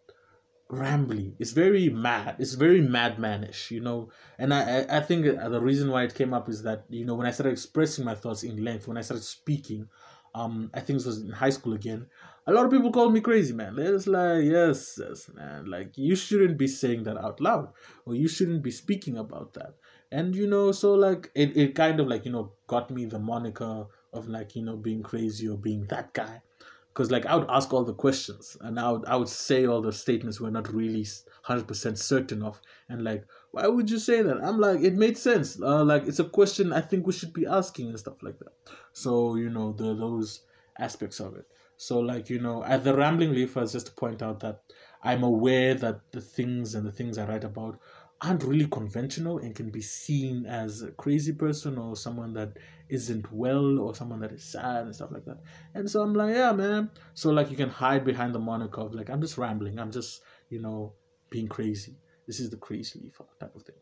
[0.71, 1.35] rambly.
[1.41, 2.37] It's very mad.
[2.39, 4.11] It's very madmanish, you know.
[4.39, 7.27] And I, I think the reason why it came up is that you know when
[7.27, 9.89] I started expressing my thoughts in length, when I started speaking,
[10.33, 12.07] um, I think it was in high school again.
[12.47, 13.75] A lot of people called me crazy, man.
[13.79, 15.67] It's like, yes, yes, man.
[15.69, 17.73] Like you shouldn't be saying that out loud,
[18.07, 19.75] or you shouldn't be speaking about that.
[20.13, 23.19] And you know, so like it, it kind of like you know got me the
[23.19, 26.43] moniker of like you know being crazy or being that guy.
[26.89, 29.81] Because like I would ask all the questions and I would I would say all
[29.81, 31.07] the statements we're not really
[31.43, 32.61] hundred percent certain of.
[32.89, 34.43] And like why would you say that?
[34.43, 35.61] I'm like it made sense.
[35.61, 38.53] Uh, like it's a question I think we should be asking and stuff like that.
[38.93, 40.41] So you know the those
[40.79, 41.47] aspects of it.
[41.77, 44.63] So like you know at the rambling leaf was just to point out that
[45.03, 47.79] I'm aware that the things and the things I write about
[48.21, 52.57] aren't really conventional and can be seen as a crazy person or someone that
[52.89, 55.39] isn't well or someone that is sad and stuff like that.
[55.75, 56.91] And so I'm like, yeah, man.
[57.15, 59.79] So like you can hide behind the moniker of like I'm just rambling.
[59.79, 60.95] I'm just you know
[61.31, 61.97] being crazy.
[62.27, 63.77] This is the crazy leaf type of thing.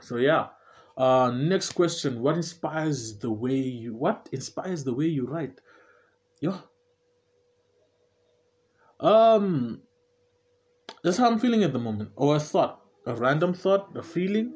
[0.00, 0.48] So yeah.
[0.96, 3.94] Uh, next question: What inspires the way you?
[3.94, 5.60] What inspires the way you write?
[6.40, 6.58] Yeah.
[8.98, 9.82] Um,
[11.04, 14.52] that's how I'm feeling at the moment, or a thought a random thought, a feeling,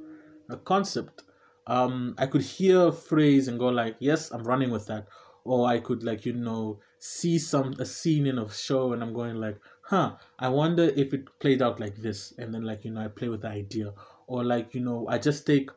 [0.50, 1.22] a concept.
[1.66, 5.08] Um, I could hear a phrase and go like, "Yes, I'm running with that,"
[5.44, 9.14] or I could like you know see some a scene in a show and I'm
[9.14, 12.90] going like, "Huh, I wonder if it played out like this," and then like you
[12.92, 13.94] know I play with the idea,
[14.26, 15.70] or like you know I just take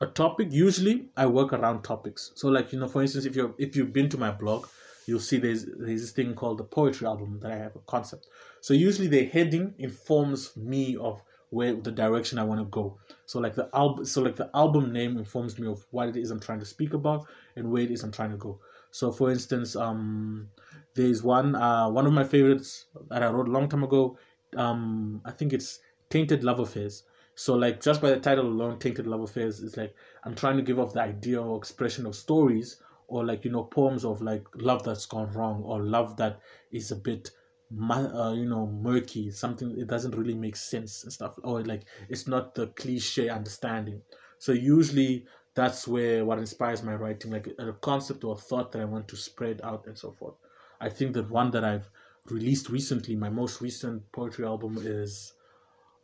[0.00, 0.48] a topic.
[0.50, 2.32] Usually I work around topics.
[2.36, 4.66] So like you know, for instance, if you're if you've been to my blog,
[5.06, 8.28] you'll see there's there's this thing called the poetry album that I have a concept.
[8.60, 12.98] So usually the heading informs me of where the direction I want to go.
[13.26, 16.30] So like the album, so like the album name informs me of what it is
[16.30, 18.60] I'm trying to speak about and where it is I'm trying to go.
[18.90, 20.48] So for instance, um,
[20.94, 24.18] there's one uh one of my favorites that I wrote a long time ago.
[24.56, 27.04] Um, I think it's Tainted Love Affairs,
[27.36, 30.62] So like just by the title alone, Tainted Love Affairs is like I'm trying to
[30.62, 34.44] give off the idea or expression of stories or like you know poems of like
[34.54, 37.30] love that's gone wrong or love that is a bit
[37.78, 42.26] uh, you know murky something it doesn't really make sense and stuff or like it's
[42.26, 44.02] not the cliche understanding.
[44.38, 48.80] So usually that's where what inspires my writing like a concept or a thought that
[48.80, 50.34] i want to spread out and so forth.
[50.80, 51.90] I think that one that i've
[52.26, 55.34] released recently my most recent poetry album is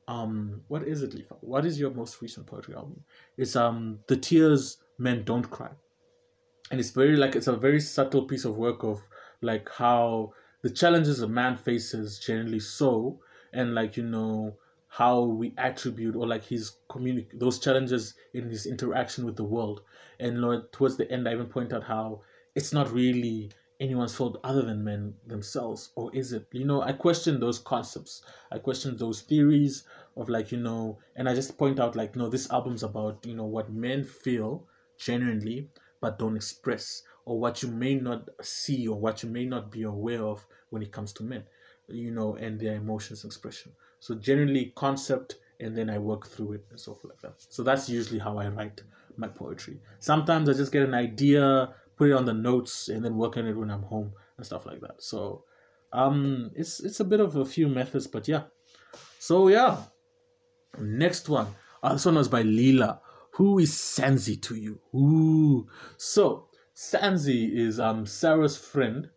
[0.08, 1.36] um what is it Lifa?
[1.40, 3.02] what is your most recent poetry album?
[3.36, 5.70] It's um the tears men don't cry.
[6.70, 9.00] And it's very like it's a very subtle piece of work of
[9.40, 13.20] like how the challenges a man faces generally so
[13.52, 14.56] and like you know
[14.88, 19.82] how we attribute or like his communic those challenges in his interaction with the world.
[20.18, 22.22] And Lord, towards the end i even point out how
[22.54, 26.46] it's not really anyone's fault other than men themselves or is it?
[26.52, 28.22] You know i question those concepts.
[28.50, 29.84] I question those theories
[30.16, 33.34] of like you know and i just point out like no this album's about you
[33.34, 34.66] know what men feel
[34.98, 35.68] genuinely
[36.00, 39.82] but don't express or what you may not see or what you may not be
[39.82, 41.44] aware of when it comes to men
[41.88, 46.64] you know and their emotions expression so generally concept and then i work through it
[46.70, 48.82] and so forth like that so that's usually how i write
[49.18, 53.16] my poetry sometimes i just get an idea put it on the notes and then
[53.16, 55.44] work on it when i'm home and stuff like that so
[55.92, 58.42] um it's it's a bit of a few methods but yeah
[59.18, 59.78] so yeah
[60.78, 61.46] next one
[61.82, 63.00] uh, this one was by Lila.
[63.32, 64.80] Who is Sanzi to you?
[64.94, 65.68] Ooh.
[65.96, 66.45] So
[66.76, 69.08] Sanzi is um Sarah's friend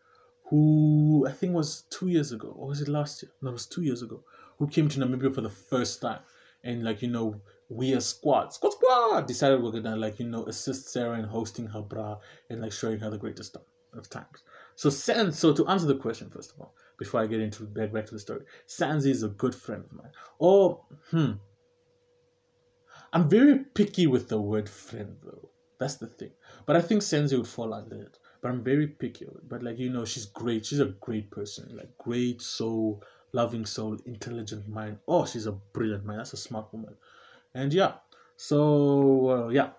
[0.45, 3.31] who I think was two years ago, or was it last year?
[3.41, 4.23] No, it was two years ago,
[4.57, 6.21] who came to Namibia for the first time.
[6.63, 10.45] And like, you know, we as squad, squad squad decided we're gonna like, you know,
[10.45, 12.17] assist Sarah in hosting her bra
[12.49, 13.57] and like showing her the greatest
[13.93, 14.43] of times.
[14.75, 17.91] So San so to answer the question first of all, before I get into back
[17.91, 20.11] back to the story, Sanzi is a good friend of mine.
[20.39, 21.33] Oh, hmm,
[23.11, 25.49] I'm very picky with the word friend though.
[25.79, 26.31] That's the thing.
[26.65, 28.19] But I think Senzi would fall under it.
[28.41, 29.27] But I'm very picky.
[29.47, 30.65] But like you know, she's great.
[30.65, 31.75] She's a great person.
[31.75, 34.99] Like great soul, loving soul, intelligent mind.
[35.07, 36.19] Oh, she's a brilliant mind.
[36.19, 36.95] That's a smart woman.
[37.53, 37.93] And yeah.
[38.35, 39.71] So uh, yeah,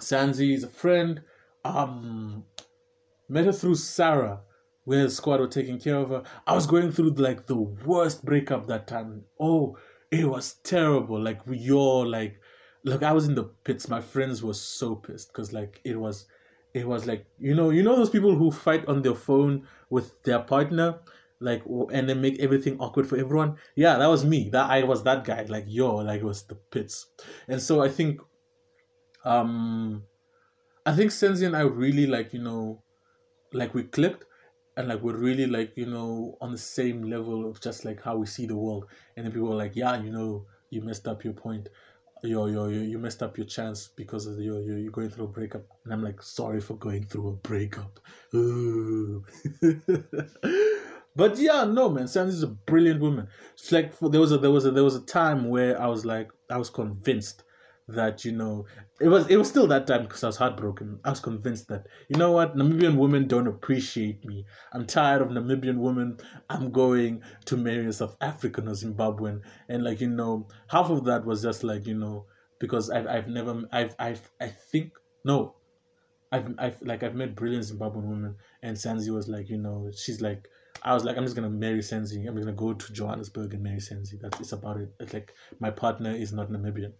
[0.00, 1.22] Sanzi is a friend.
[1.64, 2.44] Um,
[3.28, 4.40] met her through Sarah,
[4.84, 6.22] where the squad were taking care of her.
[6.46, 9.24] I was going through like the worst breakup that time.
[9.40, 9.76] Oh,
[10.10, 11.20] it was terrible.
[11.20, 12.40] Like we all like
[12.86, 13.88] look i was in the pits.
[13.88, 16.26] My friends were so pissed because like it was
[16.72, 20.22] it was like you know you know those people who fight on their phone with
[20.22, 21.00] their partner
[21.40, 23.56] like and then make everything awkward for everyone?
[23.74, 24.48] Yeah that was me.
[24.50, 25.44] That i was that guy.
[25.48, 27.08] Like yo like it was the pits.
[27.48, 28.20] And so i think
[29.24, 30.04] um
[30.86, 32.80] i think senzi and i really like you know
[33.52, 34.24] like we clicked
[34.76, 38.16] and like we're really like you know on the same level of just like how
[38.16, 38.86] we see the world.
[39.16, 41.68] And then people were like yeah you know you messed up your point
[42.26, 45.28] yo yo yo you messed up your chance because of your you're going through a
[45.28, 45.62] breakup.
[45.84, 48.00] And i'm like sorry for going through a breakup.
[51.16, 53.28] But yeah no man Sandy is a brilliant woman.
[53.54, 55.86] It's like for, there was a there was a there was a time where i
[55.86, 57.42] was like i was convinced
[57.88, 58.66] that you know
[59.00, 60.98] it was it was still that time because I was heartbroken.
[61.04, 64.44] I was convinced that you know what Namibian women don't appreciate me.
[64.72, 66.18] I'm tired of Namibian women.
[66.50, 71.04] I'm going to marry a South African or Zimbabwean, and like you know, half of
[71.04, 72.26] that was just like you know
[72.58, 74.92] because I've I've never I've I've I think
[75.24, 75.54] no,
[76.32, 80.20] I've I've like I've met brilliant Zimbabwean women, and Sanzi was like you know she's
[80.20, 80.48] like.
[80.82, 82.28] I was like, I'm just gonna marry Senzi.
[82.28, 84.20] I'm gonna go to Johannesburg and marry Senzi.
[84.20, 84.92] That's it's about it.
[85.00, 86.92] It's like my partner is not Namibian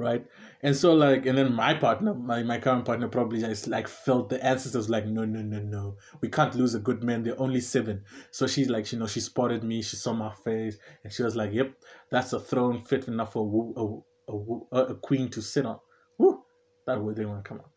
[0.00, 0.24] right?
[0.62, 4.30] And so like, and then my partner, my, my current partner probably just like felt
[4.30, 7.22] the ancestors like, no, no, no, no, we can't lose a good man.
[7.22, 8.02] They're only seven.
[8.30, 11.36] So she's like, you know, she spotted me, she saw my face, and she was
[11.36, 11.72] like, yep,
[12.10, 15.78] that's a throne fit enough for a, a, a, a queen to sit on.
[16.18, 16.42] Woo,
[16.86, 17.70] that word didn't want to come out.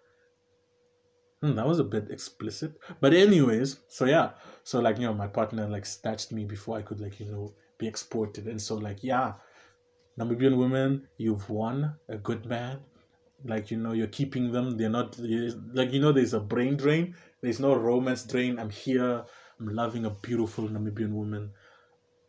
[1.41, 2.73] Hmm, that was a bit explicit.
[3.01, 4.31] But anyways, so yeah.
[4.63, 7.53] So like, you know, my partner like snatched me before I could like, you know,
[7.77, 8.47] be exported.
[8.47, 9.33] And so like, yeah,
[10.19, 12.79] Namibian women, you've won a good man.
[13.45, 14.77] Like you know, you're keeping them.
[14.77, 16.11] They're not like you know.
[16.11, 17.15] There's a brain drain.
[17.41, 18.57] There's no romance drain.
[18.57, 19.25] I'm here.
[19.59, 21.51] I'm loving a beautiful Namibian woman.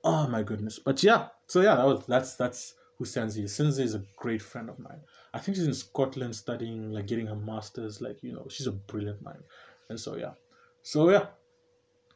[0.03, 0.79] Oh my goodness!
[0.79, 3.57] But yeah, so yeah, that was that's that's who Sanzi is.
[3.57, 5.01] Sanzi is a great friend of mine.
[5.33, 8.01] I think she's in Scotland studying, like getting her masters.
[8.01, 9.43] Like you know, she's a brilliant mind.
[9.89, 10.33] And so yeah,
[10.83, 11.27] so yeah,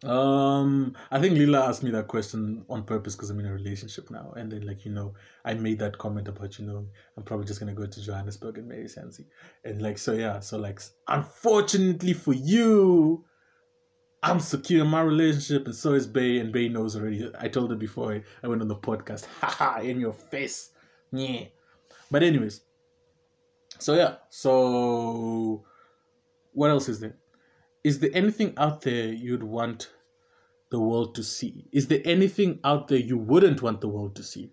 [0.04, 4.10] um, I think Lila asked me that question on purpose because I'm in a relationship
[4.10, 6.86] now, and then like you know, I made that comment about you know
[7.16, 9.24] I'm probably just gonna go to Johannesburg and marry Sansi,
[9.64, 13.24] and like so yeah, so like unfortunately for you,
[14.22, 17.28] I'm secure in my relationship, and so is Bay, and Bay knows already.
[17.38, 20.70] I told her before I went on the podcast, haha, in your face.
[21.10, 21.44] yeah.
[22.10, 22.62] But anyways,
[23.78, 25.64] so yeah, so
[26.52, 27.16] what else is there?
[27.84, 29.90] Is there anything out there you'd want
[30.70, 31.66] the world to see?
[31.72, 34.52] Is there anything out there you wouldn't want the world to see?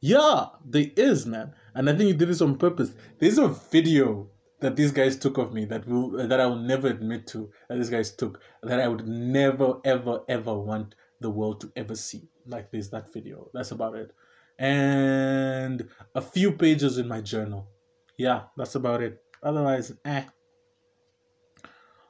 [0.00, 1.54] Yeah, there is, man.
[1.74, 2.92] And I think you did this on purpose.
[3.18, 4.28] There's a video
[4.60, 7.76] that these guys took of me that will that I will never admit to that
[7.76, 12.28] these guys took that I would never ever ever want the world to ever see.
[12.46, 13.50] Like this that video.
[13.52, 14.12] That's about it.
[14.58, 17.68] And a few pages in my journal.
[18.16, 19.20] Yeah, that's about it.
[19.42, 20.24] Otherwise, eh.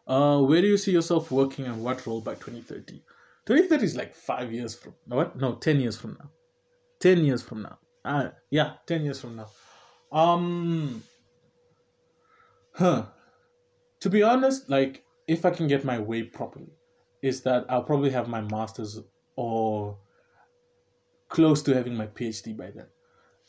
[0.06, 3.02] Uh, where do you see yourself working and what role by 2030?
[3.46, 5.36] 2030 is like five years from what?
[5.36, 6.30] No, 10 years from now.
[7.00, 7.78] 10 years from now.
[8.04, 9.48] Uh, yeah, 10 years from now.
[10.12, 11.02] Um,
[12.74, 13.06] huh.
[14.00, 16.72] To be honest, like, if I can get my way properly,
[17.22, 19.00] is that I'll probably have my master's
[19.34, 19.98] or
[21.28, 22.86] close to having my PhD by then.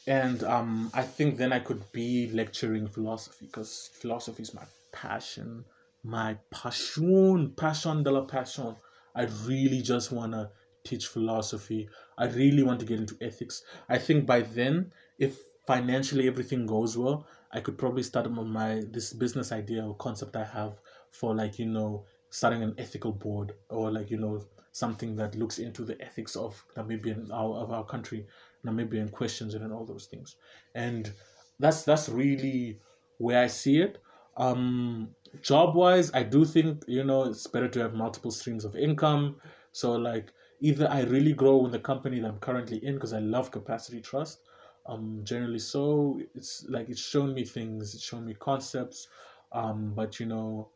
[0.08, 5.66] And um, I think then I could be lecturing philosophy because philosophy is my passion
[6.08, 8.76] my passion, passion de la passion.
[9.14, 10.50] I really just want to
[10.86, 11.90] teach philosophy.
[12.18, 13.64] I really want to get into ethics.
[13.90, 18.84] I think by then, if financially everything goes well, I could probably start on my
[18.90, 20.80] this business idea or concept I have
[21.12, 25.60] for like you know starting an ethical board or like you know something that looks
[25.60, 28.28] into the ethics of Namibian our, of our country,
[28.66, 30.38] Namibian questions and all those things.
[30.74, 31.12] And
[31.60, 32.80] that's that's really
[33.18, 33.98] where I see it.
[34.38, 35.10] Um,
[35.42, 39.42] job wise, I do think you know it's better to have multiple streams of income.
[39.72, 43.20] So like either I really grow in the company that I'm currently in because I
[43.20, 44.44] love capacity trust.
[44.86, 49.08] Um, generally, so it's like it's shown me things, it's shown me concepts.
[49.52, 50.72] Um, but you know,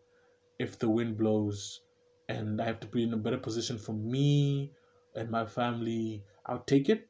[0.60, 1.82] if the wind blows
[2.30, 4.74] and I have to be in a better position for me
[5.16, 7.10] and my family, I'll take it.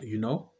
[0.00, 0.52] You know,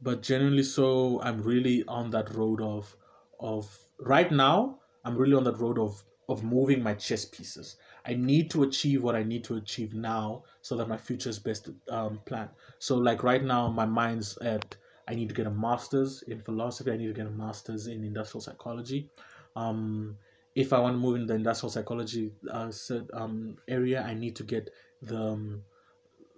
[0.00, 2.96] but generally, so I'm really on that road of
[3.40, 7.76] of right now I'm really on that road of of moving my chess pieces.
[8.06, 11.38] I need to achieve what I need to achieve now so that my future is
[11.38, 12.50] best um, planned.
[12.78, 14.76] So like right now, my mind's at
[15.06, 16.90] I need to get a master's in philosophy.
[16.90, 19.10] I need to get a master's in industrial psychology.
[19.54, 20.16] Um,
[20.54, 22.70] if I want to move in the industrial psychology uh,
[23.12, 24.70] um, area, I need to get
[25.02, 25.62] the um,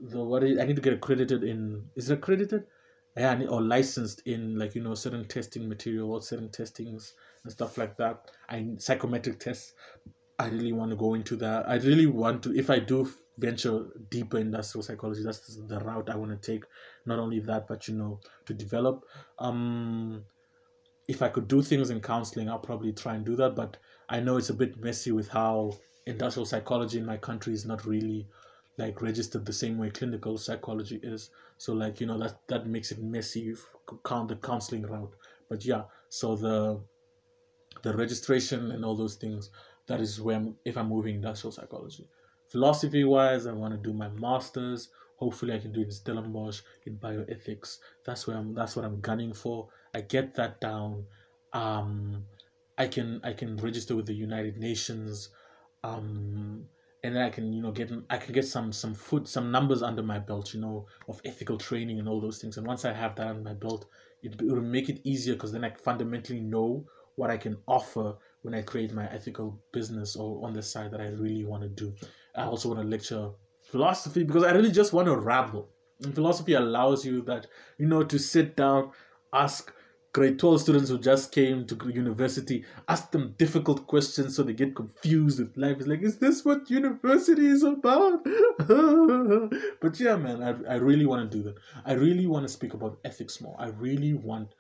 [0.01, 1.91] the what is, I need to get accredited in.
[1.95, 2.65] Is it accredited?
[3.17, 7.15] Yeah, or licensed in like you know certain testing material or certain testings
[7.47, 8.31] and stuff like that.
[8.49, 9.75] I psychometric tests.
[10.39, 11.69] I really want to go into that.
[11.69, 12.55] I really want to.
[12.55, 16.65] If I do venture deeper industrial psychology, that's the route I want to take.
[17.07, 19.05] Not only that, but you know, to develop.
[19.39, 20.25] Um,
[21.09, 23.55] if I could do things in counseling, I'll probably try and do that.
[23.55, 23.77] But
[24.09, 27.87] I know it's a bit messy with how industrial psychology in my country is not
[27.87, 28.27] really
[28.79, 31.31] like registered the same way clinical psychology is.
[31.59, 33.55] So like you know that that makes it messy.
[34.05, 35.15] Count the counseling route,
[35.49, 35.83] but yeah.
[36.09, 36.81] So the
[37.83, 39.51] the registration and all those things.
[39.87, 42.09] That is where I'm, if I'm moving industrial psychology.
[42.49, 44.89] Philosophy wise, I want to do my masters.
[45.17, 47.79] Hopefully, I can do it in Stellenbosch in bioethics.
[48.05, 48.55] That's where I'm.
[48.55, 49.69] That's what I'm gunning for.
[49.95, 51.05] I get that down.
[51.53, 52.25] Um,
[52.77, 55.31] I can I can register with the United Nations.
[55.83, 56.67] Um,
[57.07, 59.83] and then I can you know get I can get some some foot some numbers
[59.83, 62.93] under my belt you know of ethical training and all those things and once I
[62.93, 63.87] have that on my belt
[64.23, 66.85] it, it will make it easier because then I fundamentally know
[67.17, 71.01] what I can offer when I create my ethical business or on the side that
[71.01, 71.93] I really want to do.
[72.37, 73.31] I also want to lecture
[73.65, 75.69] philosophy because I really just want to rabble.
[76.03, 77.47] And philosophy allows you that,
[77.79, 78.93] you know, to sit down,
[79.33, 79.73] ask
[80.13, 84.75] grade 12 students who just came to university, ask them difficult questions so they get
[84.75, 85.77] confused with life.
[85.79, 88.25] It's like, is this what university is about?
[89.81, 91.57] but yeah, man, I, I really want to do that.
[91.85, 93.57] I really want to speak about ethics more.
[93.59, 94.55] I really want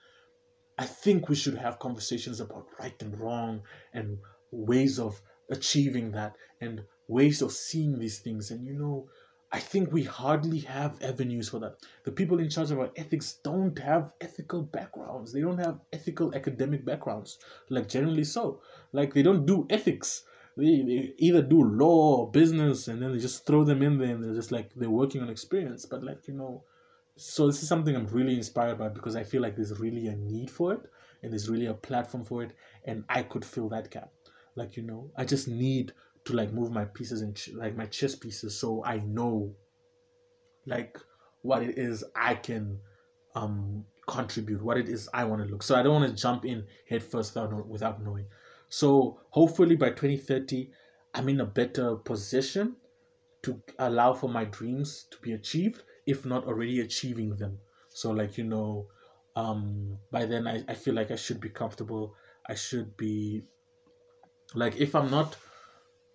[0.78, 3.62] I think we should have conversations about right and wrong
[3.94, 4.18] and
[4.50, 5.20] ways of
[5.50, 8.50] achieving that and ways of seeing these things.
[8.50, 9.08] And you know,
[9.52, 11.76] I think we hardly have avenues for that.
[12.04, 15.32] The people in charge of our ethics don't have ethical backgrounds.
[15.32, 17.38] They don't have ethical academic backgrounds,
[17.70, 18.60] like generally so.
[18.92, 20.24] Like they don't do ethics.
[20.56, 24.14] They, they either do law or business and then they just throw them in there
[24.14, 25.86] and they're just like they're working on experience.
[25.86, 26.64] But like, you know,
[27.16, 30.16] so this is something I'm really inspired by because I feel like there's really a
[30.16, 30.80] need for it
[31.22, 32.52] and there's really a platform for it
[32.84, 34.12] and I could fill that gap.
[34.54, 35.92] Like you know, I just need
[36.26, 39.54] to like move my pieces and ch- like my chess pieces so I know
[40.66, 40.98] like
[41.42, 42.80] what it is I can
[43.34, 45.62] um contribute, what it is I want to look.
[45.62, 48.26] So I don't want to jump in head first without without knowing.
[48.68, 50.70] So hopefully by 2030
[51.14, 52.76] I'm in a better position
[53.42, 57.58] to allow for my dreams to be achieved if not already achieving them.
[57.88, 58.88] So like you know,
[59.36, 62.14] um by then I, I feel like i should be comfortable
[62.48, 63.42] i should be
[64.54, 65.36] like if i'm not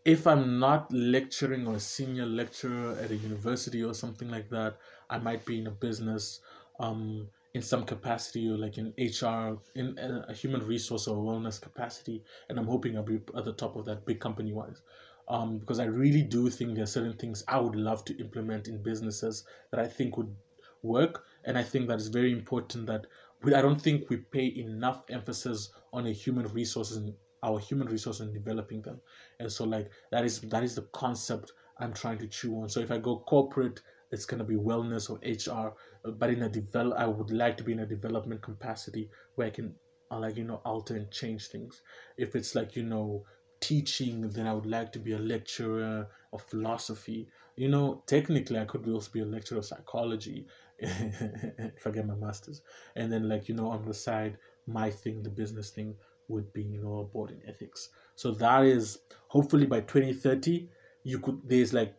[0.06, 4.78] if i'm not lecturing or a senior lecturer at a university or something like that
[5.10, 6.42] i might be in a business
[6.80, 12.24] um in some capacity or like in hr in a human resource or wellness capacity
[12.50, 14.82] and i'm hoping i'll be at the top of that big company wise
[15.28, 18.68] um, because I really do think there are certain things I would love to implement
[18.68, 20.36] in businesses that I think would
[20.84, 23.06] work, and I think that it's very important that
[23.44, 27.14] we, I don't think we pay enough emphasis on a human resources and
[27.44, 29.00] our human resources and developing them,
[29.40, 32.70] and so like that is that is the concept I'm trying to chew on.
[32.70, 35.74] So if I go corporate, it's gonna be wellness or HR,
[36.12, 39.52] but in a develop, I would like to be in a development capacity where I
[39.52, 39.76] can,
[40.12, 41.82] uh, like you know, alter and change things.
[42.18, 43.24] If it's like you know
[43.62, 47.30] teaching, then I would like to be a lecturer of philosophy.
[47.56, 50.48] You know, technically, I could also be a lecturer of psychology
[50.80, 52.62] if I get my master's.
[52.96, 54.38] And then, like, you know, on the side,
[54.68, 55.96] my thing, the business thing,
[56.28, 57.90] would be, you know, board in ethics.
[58.16, 60.70] So that is hopefully by 2030,
[61.04, 61.96] you could, there's like,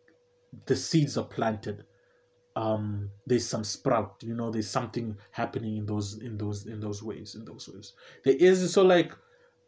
[0.67, 1.85] the seeds are planted
[2.57, 7.03] um there's some sprout you know there's something happening in those in those in those
[7.03, 7.95] ways in those ways
[8.25, 9.13] there is so like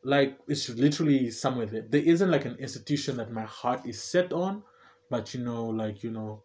[0.05, 1.85] like it's literally somewhere there.
[1.89, 4.63] There isn't like an institution that my heart is set on,
[5.11, 6.43] but you know, like you know,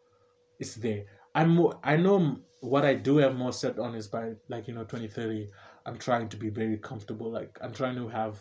[0.60, 1.05] it's there.
[1.36, 1.78] I'm more.
[1.84, 5.49] I know what I do have more set on is by like you know 2030.
[5.86, 7.30] I'm trying to be very comfortable.
[7.30, 8.39] Like I'm trying to have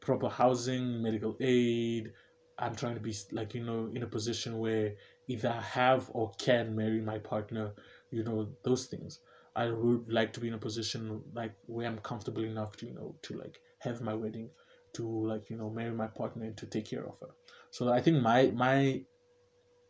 [0.00, 2.12] proper housing, medical aid.
[2.58, 4.94] I'm trying to be like you know in a position where
[5.28, 7.72] either I have or can marry my partner.
[8.10, 9.20] You know those things.
[9.54, 12.94] I would like to be in a position like where I'm comfortable enough to you
[12.94, 14.50] know to like have my wedding
[14.94, 17.28] to like you know marry my partner and to take care of her.
[17.70, 19.02] So i think my my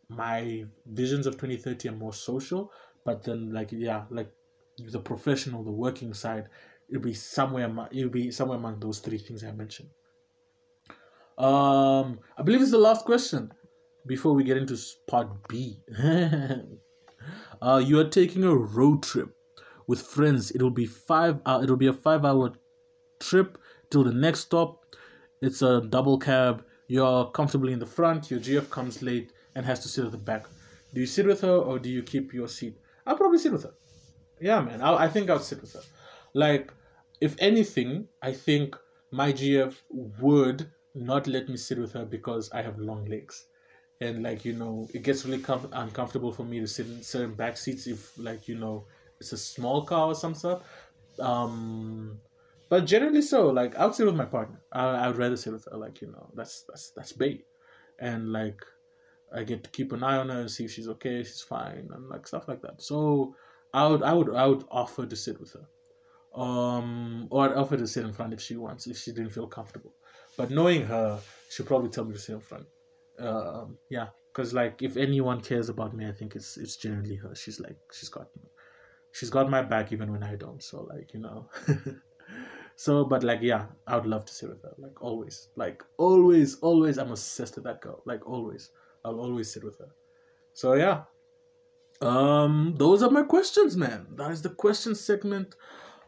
[0.08, 2.72] my visions of 2030 are more social
[3.04, 4.30] but then like yeah like
[4.78, 6.46] the professional the working side
[6.88, 9.90] it'll be somewhere it'll be somewhere among those three things i mentioned.
[11.36, 13.52] Um i believe it's the last question
[14.06, 14.76] before we get into
[15.06, 15.80] part b.
[17.60, 19.34] Uh you are taking a road trip
[19.86, 20.52] with friends.
[20.54, 22.52] It'll be five uh, it'll be a five hour
[23.20, 23.58] trip
[23.90, 24.84] till the next stop.
[25.40, 26.64] It's a double cab.
[26.88, 28.30] You're comfortably in the front.
[28.30, 30.46] Your GF comes late and has to sit at the back.
[30.94, 32.78] Do you sit with her or do you keep your seat?
[33.06, 33.74] I'll probably sit with her.
[34.40, 34.80] Yeah, man.
[34.82, 35.82] I'll, I think I'll sit with her.
[36.34, 36.72] Like,
[37.20, 38.76] if anything, I think
[39.10, 43.46] my GF would not let me sit with her because I have long legs.
[44.00, 47.34] And, like, you know, it gets really com- uncomfortable for me to sit in certain
[47.34, 48.86] back seats if, like, you know,
[49.20, 50.62] it's a small car or some stuff.
[51.18, 52.20] Um,
[52.68, 54.60] but generally, so like I would sit with my partner.
[54.72, 55.76] I I would rather sit with her.
[55.76, 57.46] Like you know, that's that's that's bait,
[57.98, 58.60] and like
[59.34, 62.08] I get to keep an eye on her, see if she's okay, she's fine, and
[62.08, 62.82] like stuff like that.
[62.82, 63.34] So
[63.72, 67.76] I would I would I would offer to sit with her, um, or I'd offer
[67.76, 69.94] to sit in front if she wants, if she didn't feel comfortable.
[70.36, 72.66] But knowing her, she'll probably tell me to sit in front.
[73.18, 77.34] Um, yeah, because like if anyone cares about me, I think it's it's generally her.
[77.34, 78.28] She's like she's got
[79.12, 80.62] she's got my back even when I don't.
[80.62, 81.48] So like you know.
[82.78, 84.72] So, but like, yeah, I would love to sit with her.
[84.78, 86.96] Like always, like always, always.
[86.96, 88.02] I'm obsessed with that girl.
[88.06, 88.70] Like always,
[89.04, 89.88] I'll always sit with her.
[90.54, 91.02] So yeah,
[92.00, 94.06] um, those are my questions, man.
[94.14, 95.56] That is the question segment.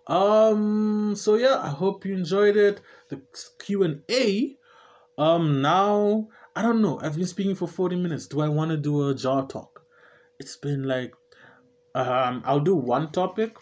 [0.06, 2.80] Um, so yeah, I hope you enjoyed it.
[3.08, 3.20] The
[3.58, 4.56] Q and A.
[5.18, 7.00] Um, now I don't know.
[7.02, 8.28] I've been speaking for forty minutes.
[8.28, 9.70] Do I want to do a JarTalk?
[10.38, 11.14] It's been like,
[11.96, 13.56] um, I'll do one topic.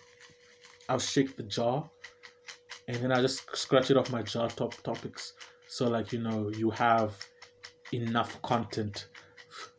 [0.90, 1.90] I'll shake the jar
[2.88, 5.34] and then I just scratch it off my jar top topics.
[5.68, 7.14] So like you know you have
[7.92, 9.08] enough content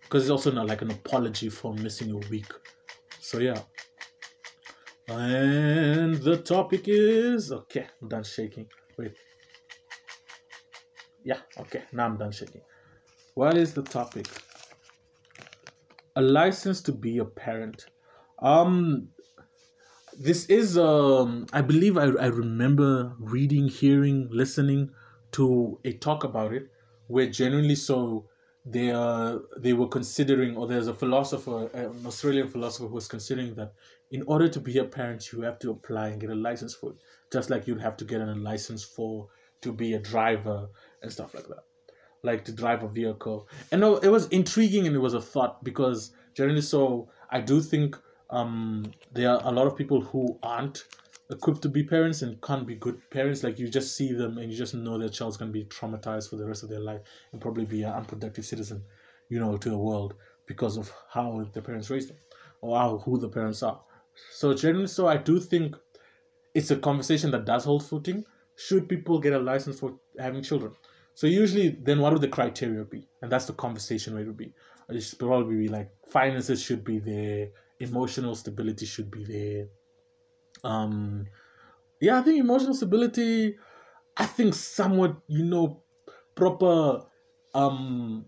[0.02, 2.52] because it's also not like an apology for missing a week.
[3.20, 3.60] So yeah.
[5.08, 7.88] And the topic is okay.
[8.02, 8.68] I'm done shaking.
[8.98, 9.16] Wait.
[11.24, 11.40] Yeah.
[11.60, 11.84] Okay.
[11.92, 12.62] Now I'm done shaking.
[13.34, 14.28] What is the topic?
[16.16, 17.88] A license to be a parent.
[18.40, 19.10] Um,
[20.20, 24.92] this is um i believe I, I remember reading hearing listening
[25.32, 26.70] to a talk about it
[27.08, 28.26] where generally so
[28.66, 33.56] they uh they were considering or there's a philosopher an australian philosopher who was considering
[33.56, 33.74] that
[34.12, 36.92] in order to be a parent you have to apply and get a license for
[36.92, 36.98] it
[37.32, 39.30] just like you'd have to get a license for
[39.62, 40.68] to be a driver
[41.02, 41.64] and stuff like that
[42.22, 43.48] like to drive a vehicle.
[43.72, 47.98] And it was intriguing and it was a thought because generally so i do think
[48.30, 50.86] um, there are a lot of people who aren't
[51.32, 53.44] equipped to be parents and can't be good parents.
[53.44, 56.36] Like you just see them and you just know their child's gonna be traumatized for
[56.38, 57.02] the rest of their life
[57.32, 58.84] and probably be an unproductive citizen,
[59.30, 60.16] you know, to the world
[60.46, 62.18] because of how the parents raised them
[62.62, 63.80] or how who the parents are.
[64.32, 65.76] So generally, so I do think
[66.54, 68.26] it's a conversation that does hold footing.
[68.56, 70.74] Should people get a license for having children?
[71.14, 73.08] So usually, then what would the criteria be?
[73.22, 74.54] And that's the conversation where it would be.
[74.90, 77.50] It should probably be like finances should be there,
[77.80, 79.68] emotional stability should be there.
[80.64, 81.28] Um,
[82.00, 83.58] yeah, I think emotional stability.
[84.18, 85.84] I think somewhat, you know,
[86.36, 87.06] proper.
[87.54, 88.26] Um,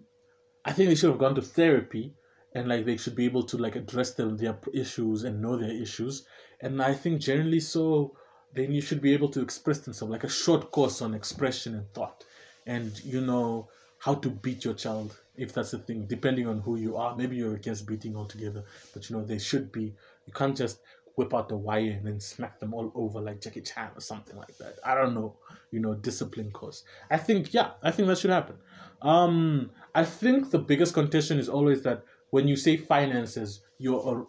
[0.66, 2.14] I think they should have gone to therapy,
[2.56, 5.72] and like they should be able to like address them their issues and know their
[5.72, 6.26] issues.
[6.62, 8.16] And I think generally so,
[8.54, 11.93] then you should be able to express themselves like a short course on expression and
[11.93, 12.24] thought,
[12.66, 16.06] and you know how to beat your child if that's the thing.
[16.06, 18.64] Depending on who you are, maybe you're against beating altogether,
[18.94, 19.94] but you know they should be.
[20.26, 20.80] You can't just
[21.16, 24.38] whip out the wire and then smack them all over like Jackie Chan or something
[24.38, 24.78] like that.
[24.86, 25.36] I don't know,
[25.72, 26.84] you know, discipline course.
[27.10, 28.58] I think yeah, I think that should happen.
[29.02, 34.28] Um, I think the biggest contention is always that when you say finances, you're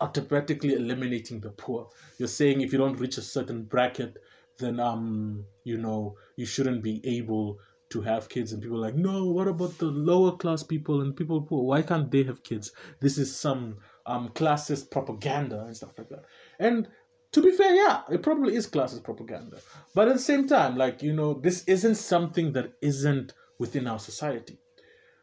[0.00, 1.88] automatically eliminating the poor.
[2.18, 4.18] You're saying if you don't reach a certain bracket,
[4.58, 7.58] then um, you know, you shouldn't be able
[7.90, 11.42] to have kids and people like no what about the lower class people and people
[11.42, 11.64] poor?
[11.64, 12.72] Why can't they have kids?
[13.00, 13.76] This is some
[14.06, 16.24] um classist propaganda and stuff like that.
[16.58, 16.88] And
[17.32, 19.58] to be fair yeah it probably is classist propaganda.
[19.94, 23.98] But at the same time like you know this isn't something that isn't within our
[23.98, 24.58] society.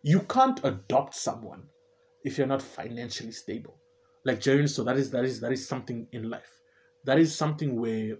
[0.03, 1.64] You can't adopt someone
[2.24, 3.78] if you're not financially stable.
[4.24, 6.62] Like Jerry so that is that is that is something in life.
[7.05, 8.18] That is something where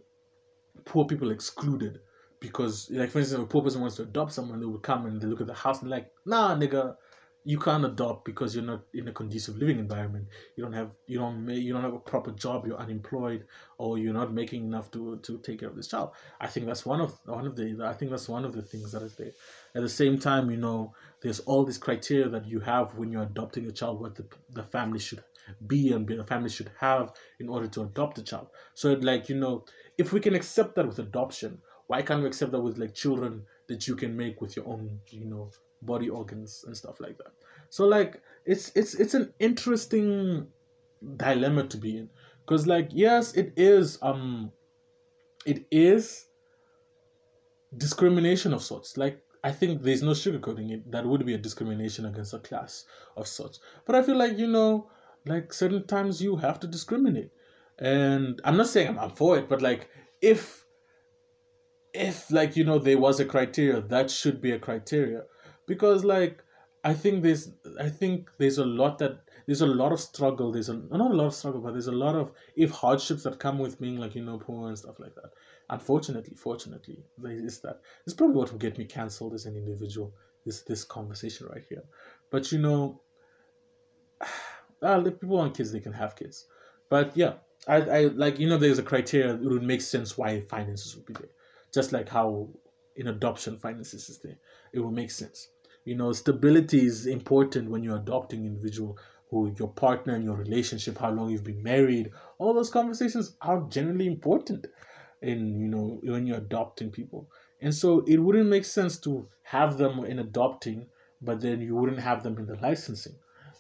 [0.85, 1.99] poor people excluded
[2.41, 5.05] because like for instance, if a poor person wants to adopt someone, they would come
[5.05, 6.95] and they look at the house and like, nah, nigga,
[7.43, 10.27] you can't adopt because you're not in a conducive living environment.
[10.55, 12.65] You don't have you don't you don't have a proper job.
[12.67, 13.45] You're unemployed,
[13.77, 16.11] or you're not making enough to to take care of this child.
[16.39, 18.91] I think that's one of one of the I think that's one of the things
[18.91, 19.31] that is there.
[19.75, 23.23] At the same time, you know, there's all these criteria that you have when you're
[23.23, 25.23] adopting a child, what the the family should
[25.67, 28.47] be and the family should have in order to adopt a child.
[28.73, 29.65] So, like you know,
[29.97, 31.61] if we can accept that with adoption,
[31.91, 34.97] why can't we accept that with like children that you can make with your own
[35.09, 37.33] you know body organs and stuff like that
[37.69, 40.47] so like it's it's it's an interesting
[41.17, 42.09] dilemma to be in
[42.45, 44.49] because like yes it is um
[45.45, 46.27] it is
[47.75, 50.91] discrimination of sorts like I think there's no sugarcoating it.
[50.91, 52.85] That would be a discrimination against a class
[53.17, 53.59] of sorts.
[53.85, 54.91] But I feel like, you know,
[55.25, 57.31] like certain times you have to discriminate.
[57.79, 59.89] And I'm not saying I'm, I'm for it, but like
[60.21, 60.61] if
[61.93, 65.23] if like you know there was a criteria that should be a criteria.
[65.67, 66.43] Because like
[66.83, 70.69] i think there's i think there's a lot that there's a lot of struggle there's
[70.69, 73.59] a not a lot of struggle but there's a lot of if hardships that come
[73.59, 75.31] with being like you know poor and stuff like that.
[75.69, 77.81] Unfortunately fortunately there is that.
[78.05, 80.13] It's probably what will get me cancelled as an individual
[80.45, 81.83] this this conversation right here.
[82.31, 83.01] But you know
[84.81, 86.47] uh, if people want kids they can have kids.
[86.89, 87.33] But yeah
[87.67, 91.05] I, I like you know there's a criteria it would make sense why finances would
[91.05, 91.29] be there
[91.74, 92.49] just like how
[92.95, 94.38] in adoption finances is there.
[94.74, 95.49] It will make sense.
[95.86, 98.97] You know, stability is important when you're adopting individual
[99.32, 103.61] who your partner and your relationship, how long you've been married, all those conversations are
[103.69, 104.67] generally important
[105.22, 107.30] in you know when you're adopting people.
[107.61, 110.88] And so it wouldn't make sense to have them in adopting,
[111.22, 113.15] but then you wouldn't have them in the licensing.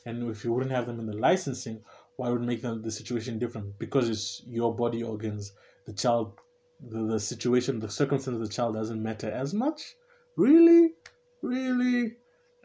[0.05, 1.81] And if you wouldn't have them in the licensing,
[2.17, 3.77] why would make them the situation different?
[3.79, 5.53] Because it's your body organs,
[5.85, 6.33] the child
[6.81, 9.95] the, the situation, the circumstance of the child doesn't matter as much.
[10.35, 10.93] Really?
[11.41, 12.17] Really?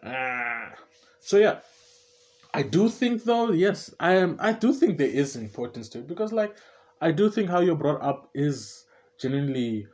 [0.02, 0.72] Ah.
[1.20, 1.60] So yeah.
[2.54, 6.06] I do think though, yes, I am I do think there is importance to it
[6.06, 6.56] because like
[7.02, 8.86] I do think how you're brought up is
[9.20, 9.86] genuinely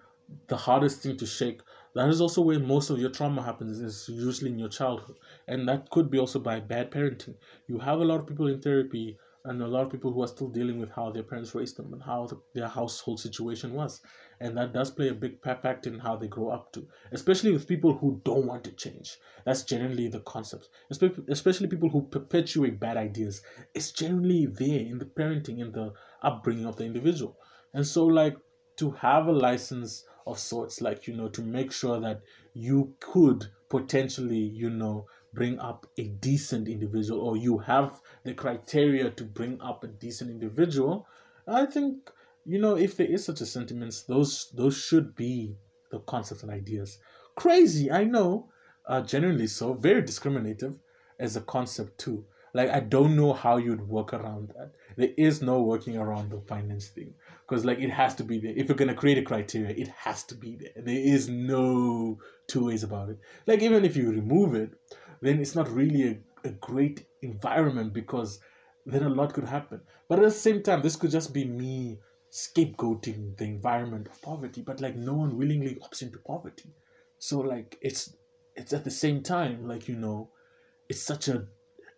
[0.46, 1.60] the hardest thing to shake.
[1.94, 5.16] That is also where most of your trauma happens, is usually in your childhood.
[5.48, 7.34] And that could be also by bad parenting.
[7.66, 10.28] You have a lot of people in therapy and a lot of people who are
[10.28, 14.01] still dealing with how their parents raised them and how the, their household situation was.
[14.40, 17.68] And that does play a big factor in how they grow up to especially with
[17.68, 19.18] people who don't want to change.
[19.45, 20.68] That's generally the concept.
[21.28, 23.43] Especially people who perpetuate bad ideas.
[23.74, 27.36] It's generally there in the parenting in the upbringing of the individual.
[27.74, 28.36] And so like
[28.76, 32.20] to have a license of sorts like you know to make sure that
[32.55, 39.11] you could potentially you know bring up a decent individual or you have the criteria
[39.11, 41.07] to bring up a decent individual
[41.47, 42.11] i think
[42.45, 45.57] you know if there is such a sentiment those those should be
[45.93, 46.99] the concepts and ideas.
[47.37, 48.49] Crazy i know
[48.89, 50.74] uh generally so very discriminative
[51.20, 52.24] as a concept too.
[52.55, 54.72] Like i don't know how you'd work around that.
[54.97, 57.14] There is no working around the finance thing
[57.47, 58.53] because like it has to be there.
[58.57, 60.83] If you're going to create a criteria it has to be there.
[60.83, 62.18] There is no
[62.49, 63.18] two ways about it.
[63.47, 64.72] Like even if you remove it
[65.22, 66.02] then it's not really
[66.44, 68.40] a, a great environment because
[68.84, 69.80] then a lot could happen.
[70.08, 72.00] But at the same time, this could just be me
[72.32, 76.74] scapegoating the environment of poverty, but like no one willingly opts into poverty.
[77.18, 78.16] So like it's
[78.56, 80.30] it's at the same time like you know,
[80.88, 81.46] it's such a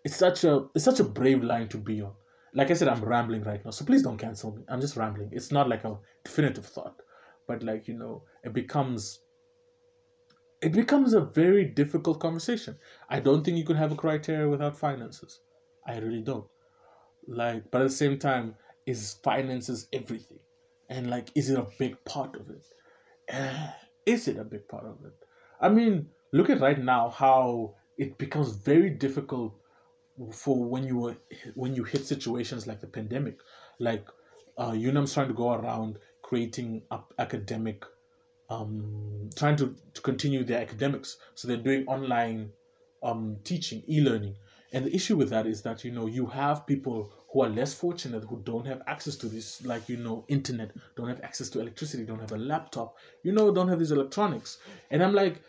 [0.05, 2.13] it's such a it's such a brave line to be on.
[2.53, 4.63] Like I said, I'm rambling right now, so please don't cancel me.
[4.69, 5.31] I'm just rambling.
[5.33, 7.01] It's not like a definitive thought,
[7.49, 9.21] but like you know, it becomes
[10.65, 12.79] it becomes a very difficult conversation.
[13.11, 15.41] I don't think you could have a criteria without finances.
[15.87, 16.47] I really don't.
[17.29, 18.55] Like, but at the same time,
[18.87, 20.39] is finances everything?
[20.89, 22.65] And like, is it a big part of it?
[23.31, 23.73] Uh,
[24.07, 25.13] is it a big part of it?
[25.61, 29.55] I mean, look at right now how it becomes very difficult
[30.33, 31.15] for when you
[31.55, 33.37] when you hit situations like the pandemic,
[33.79, 34.07] like
[34.57, 37.85] uh, UNAM's trying to go around creating up academic
[38.55, 41.19] um, trying to, to continue their academics.
[41.35, 42.51] So they're doing online
[43.03, 44.37] um, teaching, e-learning.
[44.73, 47.75] And the issue with that is that, you know, you have people who are less
[47.75, 51.61] fortunate who don't have access to this, like, you know, internet, don't have access to
[51.61, 54.59] electricity, don't have a laptop, you know, don't have these electronics.
[54.91, 55.43] And I'm like,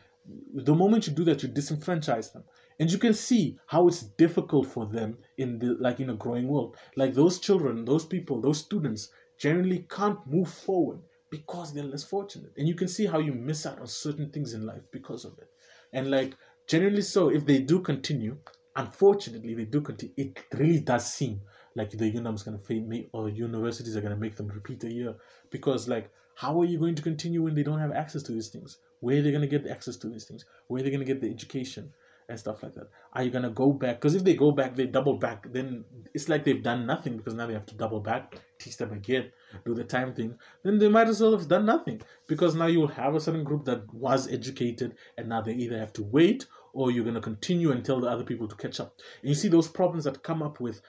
[0.53, 2.43] the moment you do that, you disenfranchise them.
[2.79, 6.47] And you can see how it's difficult for them in the like in a growing
[6.47, 6.75] world.
[6.97, 10.99] Like those children, those people, those students generally can't move forward
[11.29, 12.53] because they're less fortunate.
[12.57, 15.37] And you can see how you miss out on certain things in life because of
[15.39, 15.49] it.
[15.93, 16.33] And like
[16.67, 18.37] generally so, if they do continue,
[18.75, 21.41] unfortunately they do continue, it really does seem
[21.75, 25.15] like the UNAM's gonna fail me or universities are gonna make them repeat a year.
[25.49, 28.49] Because like how are you going to continue when they don't have access to these
[28.49, 28.77] things?
[28.99, 30.45] Where are they gonna get access to these things?
[30.67, 31.93] Where are they gonna get the education?
[32.27, 32.89] And stuff like that.
[33.13, 33.97] Are you gonna go back?
[33.99, 37.33] Because if they go back, they double back, then it's like they've done nothing because
[37.33, 39.31] now they have to double back, teach them again,
[39.65, 40.37] do the time thing.
[40.63, 43.65] Then they might as well have done nothing because now you'll have a certain group
[43.65, 47.85] that was educated and now they either have to wait or you're gonna continue and
[47.85, 48.95] tell the other people to catch up.
[49.21, 50.81] And you see those problems that come up with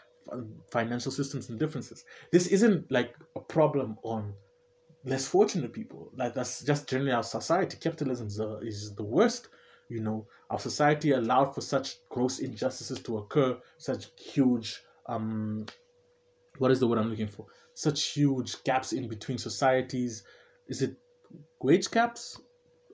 [0.70, 2.04] financial systems and differences.
[2.32, 4.34] This isn't like a problem on
[5.04, 6.10] less fortunate people.
[6.16, 7.76] Like that's just generally our society.
[7.76, 9.48] Capitalism is, uh, is the worst
[9.88, 15.66] you know, our society allowed for such gross injustices to occur, such huge um
[16.58, 17.46] what is the word I'm looking for?
[17.74, 20.22] Such huge gaps in between societies.
[20.68, 20.96] Is it
[21.60, 22.40] wage gaps?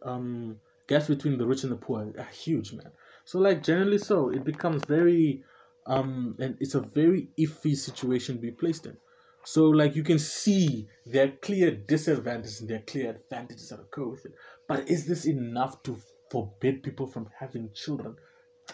[0.04, 2.90] Um gaps between the rich and the poor are huge, man.
[3.24, 5.44] So like generally so it becomes very
[5.86, 8.96] um and it's a very iffy situation to be placed in.
[9.44, 13.80] So like you can see there are clear disadvantages and there are clear advantages that
[13.80, 14.32] occur with it.
[14.68, 15.96] But is this enough to
[16.32, 18.16] forbid people from having children?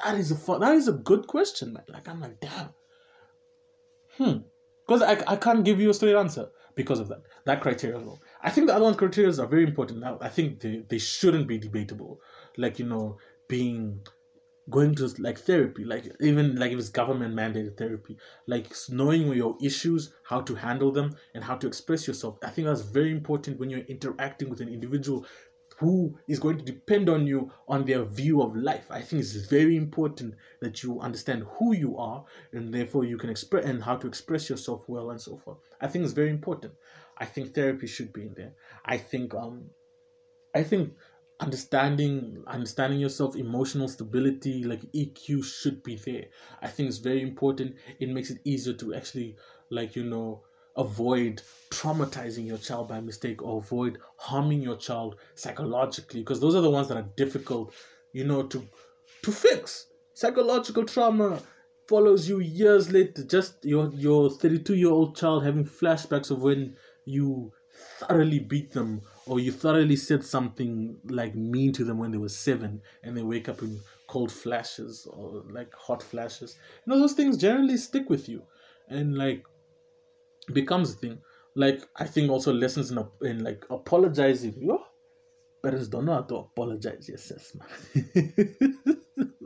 [0.05, 1.85] That is a fun, that is a good question, man.
[1.89, 2.71] Like I'm like, damn.
[4.17, 4.39] Hmm.
[4.87, 7.23] Because I, I can't give you a straight answer because of that.
[7.45, 8.01] That criteria.
[8.43, 10.01] I think the other one criteria are very important.
[10.01, 12.21] Now I think they, they shouldn't be debatable.
[12.57, 14.01] Like, you know, being
[14.71, 19.57] going to like therapy, like even like if it's government mandated therapy, like knowing your
[19.63, 22.39] issues, how to handle them, and how to express yourself.
[22.43, 25.27] I think that's very important when you're interacting with an individual
[25.79, 28.91] who is going to depend on you on their view of life.
[28.91, 33.31] I think it's very important that you understand who you are and therefore you can
[33.31, 35.59] express and how to express yourself well and so forth.
[35.81, 36.75] I think it's very important.
[37.17, 38.55] I think therapy should be in there.
[38.85, 39.71] I think um
[40.55, 40.95] I think
[41.41, 46.27] understanding understanding yourself emotional stability like eq should be there
[46.61, 49.37] i think it's very important it makes it easier to actually
[49.71, 50.43] like you know
[50.79, 56.63] avoid traumatizing your child by mistake or avoid harming your child psychologically because those are
[56.63, 57.75] the ones that are difficult
[58.13, 58.67] you know to
[59.23, 59.87] to fix.
[60.15, 61.41] Psychological trauma
[61.89, 63.25] follows you years later.
[63.25, 67.53] Just your your 32 year old child having flashbacks of when you
[68.01, 72.29] thoroughly beat them or you thoroughly said something like mean to them when they were
[72.29, 76.57] seven and they wake up in cold flashes or like hot flashes.
[76.85, 78.43] You know those things generally stick with you.
[78.89, 79.45] And like
[80.53, 81.19] becomes a thing.
[81.55, 84.55] Like I think also lessons in, in like apologizing.
[84.61, 84.83] Yo,
[85.63, 87.09] parents don't know how to apologize.
[87.09, 89.03] Yes, yes, man.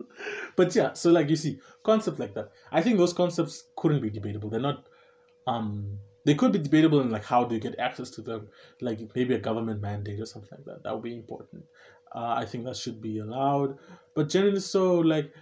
[0.56, 2.50] but yeah, so like you see, concepts like that.
[2.70, 4.50] I think those concepts couldn't be debatable.
[4.50, 4.86] They're not.
[5.46, 8.48] Um, they could be debatable in like how do you get access to them,
[8.80, 10.84] like maybe a government mandate or something like that.
[10.84, 11.64] That would be important.
[12.14, 13.78] Uh, I think that should be allowed.
[14.14, 15.32] But generally, so like,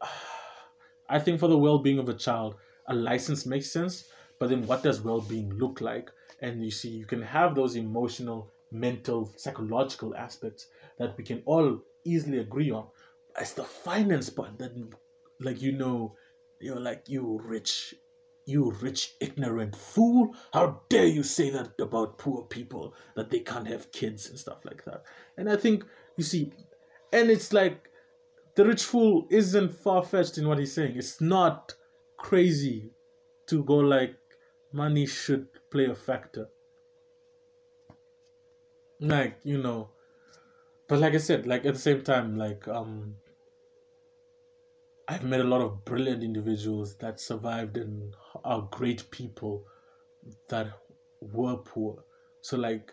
[1.08, 2.56] I think for the well-being of a child,
[2.86, 4.04] a license makes sense
[4.38, 6.10] but then what does well-being look like?
[6.40, 10.68] And you see you can have those emotional mental psychological aspects
[10.98, 12.86] that we can all easily agree on.
[13.38, 14.72] It's the finance part that
[15.40, 16.16] like you know
[16.60, 17.94] you're like you rich
[18.46, 20.34] you rich ignorant fool.
[20.52, 24.64] How dare you say that about poor people that they can't have kids and stuff
[24.64, 25.02] like that.
[25.36, 25.84] And i think
[26.16, 26.52] you see
[27.12, 27.90] and it's like
[28.54, 30.96] the rich fool isn't far-fetched in what he's saying.
[30.96, 31.74] It's not
[32.16, 32.90] crazy
[33.46, 34.16] to go like
[34.72, 36.48] money should play a factor.
[39.00, 39.90] Like you know
[40.88, 43.14] but like i said like at the same time like um
[45.06, 48.14] i've met a lot of brilliant individuals that survived and
[48.44, 49.64] are great people
[50.48, 50.68] that
[51.20, 52.04] were poor.
[52.40, 52.92] So like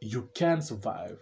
[0.00, 1.18] you can survive.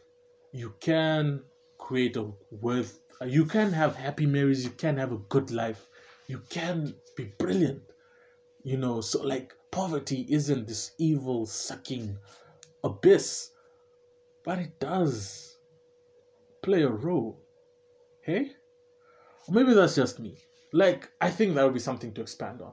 [0.52, 1.42] You can
[1.78, 4.64] create a worth you can have happy marriages.
[4.64, 5.88] You can have a good life.
[6.26, 7.82] You can be brilliant
[8.64, 9.00] you know.
[9.00, 12.16] So like poverty isn't this evil sucking
[12.84, 13.50] abyss
[14.44, 15.56] but it does
[16.62, 17.38] play a role.
[18.22, 18.52] Hey?
[19.48, 20.38] Maybe that's just me.
[20.72, 22.72] Like, I think that would be something to expand on.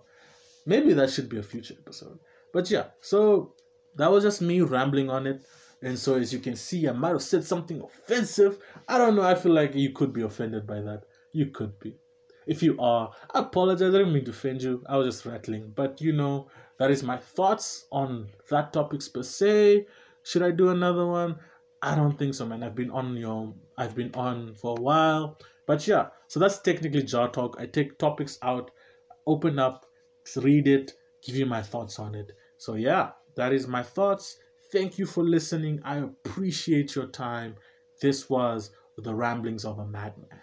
[0.65, 2.19] Maybe that should be a future episode.
[2.53, 3.53] But yeah, so
[3.95, 5.41] that was just me rambling on it.
[5.81, 8.57] And so, as you can see, I might have said something offensive.
[8.87, 9.23] I don't know.
[9.23, 11.03] I feel like you could be offended by that.
[11.31, 11.97] You could be.
[12.45, 13.93] If you are, I apologize.
[13.93, 14.83] I didn't mean to offend you.
[14.89, 15.71] I was just rattling.
[15.73, 19.85] But you know, that is my thoughts on that topics per se.
[20.23, 21.37] Should I do another one?
[21.81, 22.63] I don't think so, man.
[22.63, 26.07] I've been on your, I've been on for a while, but yeah.
[26.27, 27.59] So that's technically JarTalk.
[27.59, 28.71] I take topics out,
[29.27, 29.85] open up,
[30.35, 32.31] read it, give you my thoughts on it.
[32.57, 34.37] So yeah, that is my thoughts.
[34.71, 35.79] Thank you for listening.
[35.83, 37.55] I appreciate your time.
[38.01, 40.41] This was the ramblings of a madman.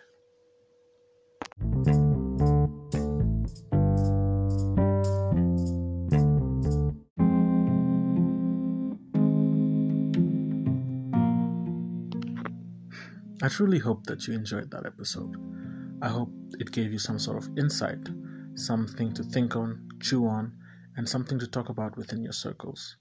[13.46, 15.36] I truly hope that you enjoyed that episode.
[16.02, 18.08] I hope it gave you some sort of insight,
[18.56, 20.52] something to think on, chew on,
[20.96, 22.96] and something to talk about within your circles.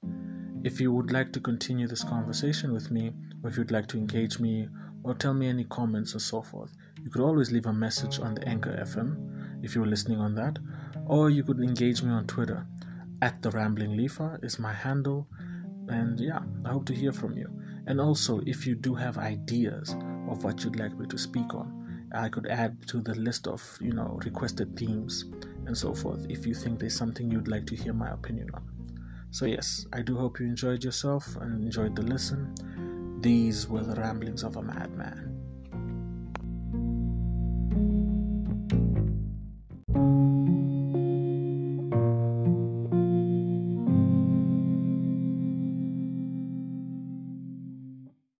[0.63, 3.97] If you would like to continue this conversation with me, or if you'd like to
[3.97, 4.69] engage me,
[5.03, 8.35] or tell me any comments or so forth, you could always leave a message on
[8.35, 10.59] the Anchor FM if you were listening on that,
[11.07, 12.67] or you could engage me on Twitter.
[13.23, 15.27] At the Rambling Leafer is my handle,
[15.87, 17.49] and yeah, I hope to hear from you.
[17.87, 19.95] And also, if you do have ideas
[20.30, 22.09] of what you'd like me to speak on.
[22.13, 25.26] I could add to the list of, you know, requested themes
[25.65, 28.63] and so forth if you think there's something you'd like to hear my opinion on.
[29.32, 33.19] So, yes, I do hope you enjoyed yourself and enjoyed the listen.
[33.19, 35.34] These were the ramblings of a madman.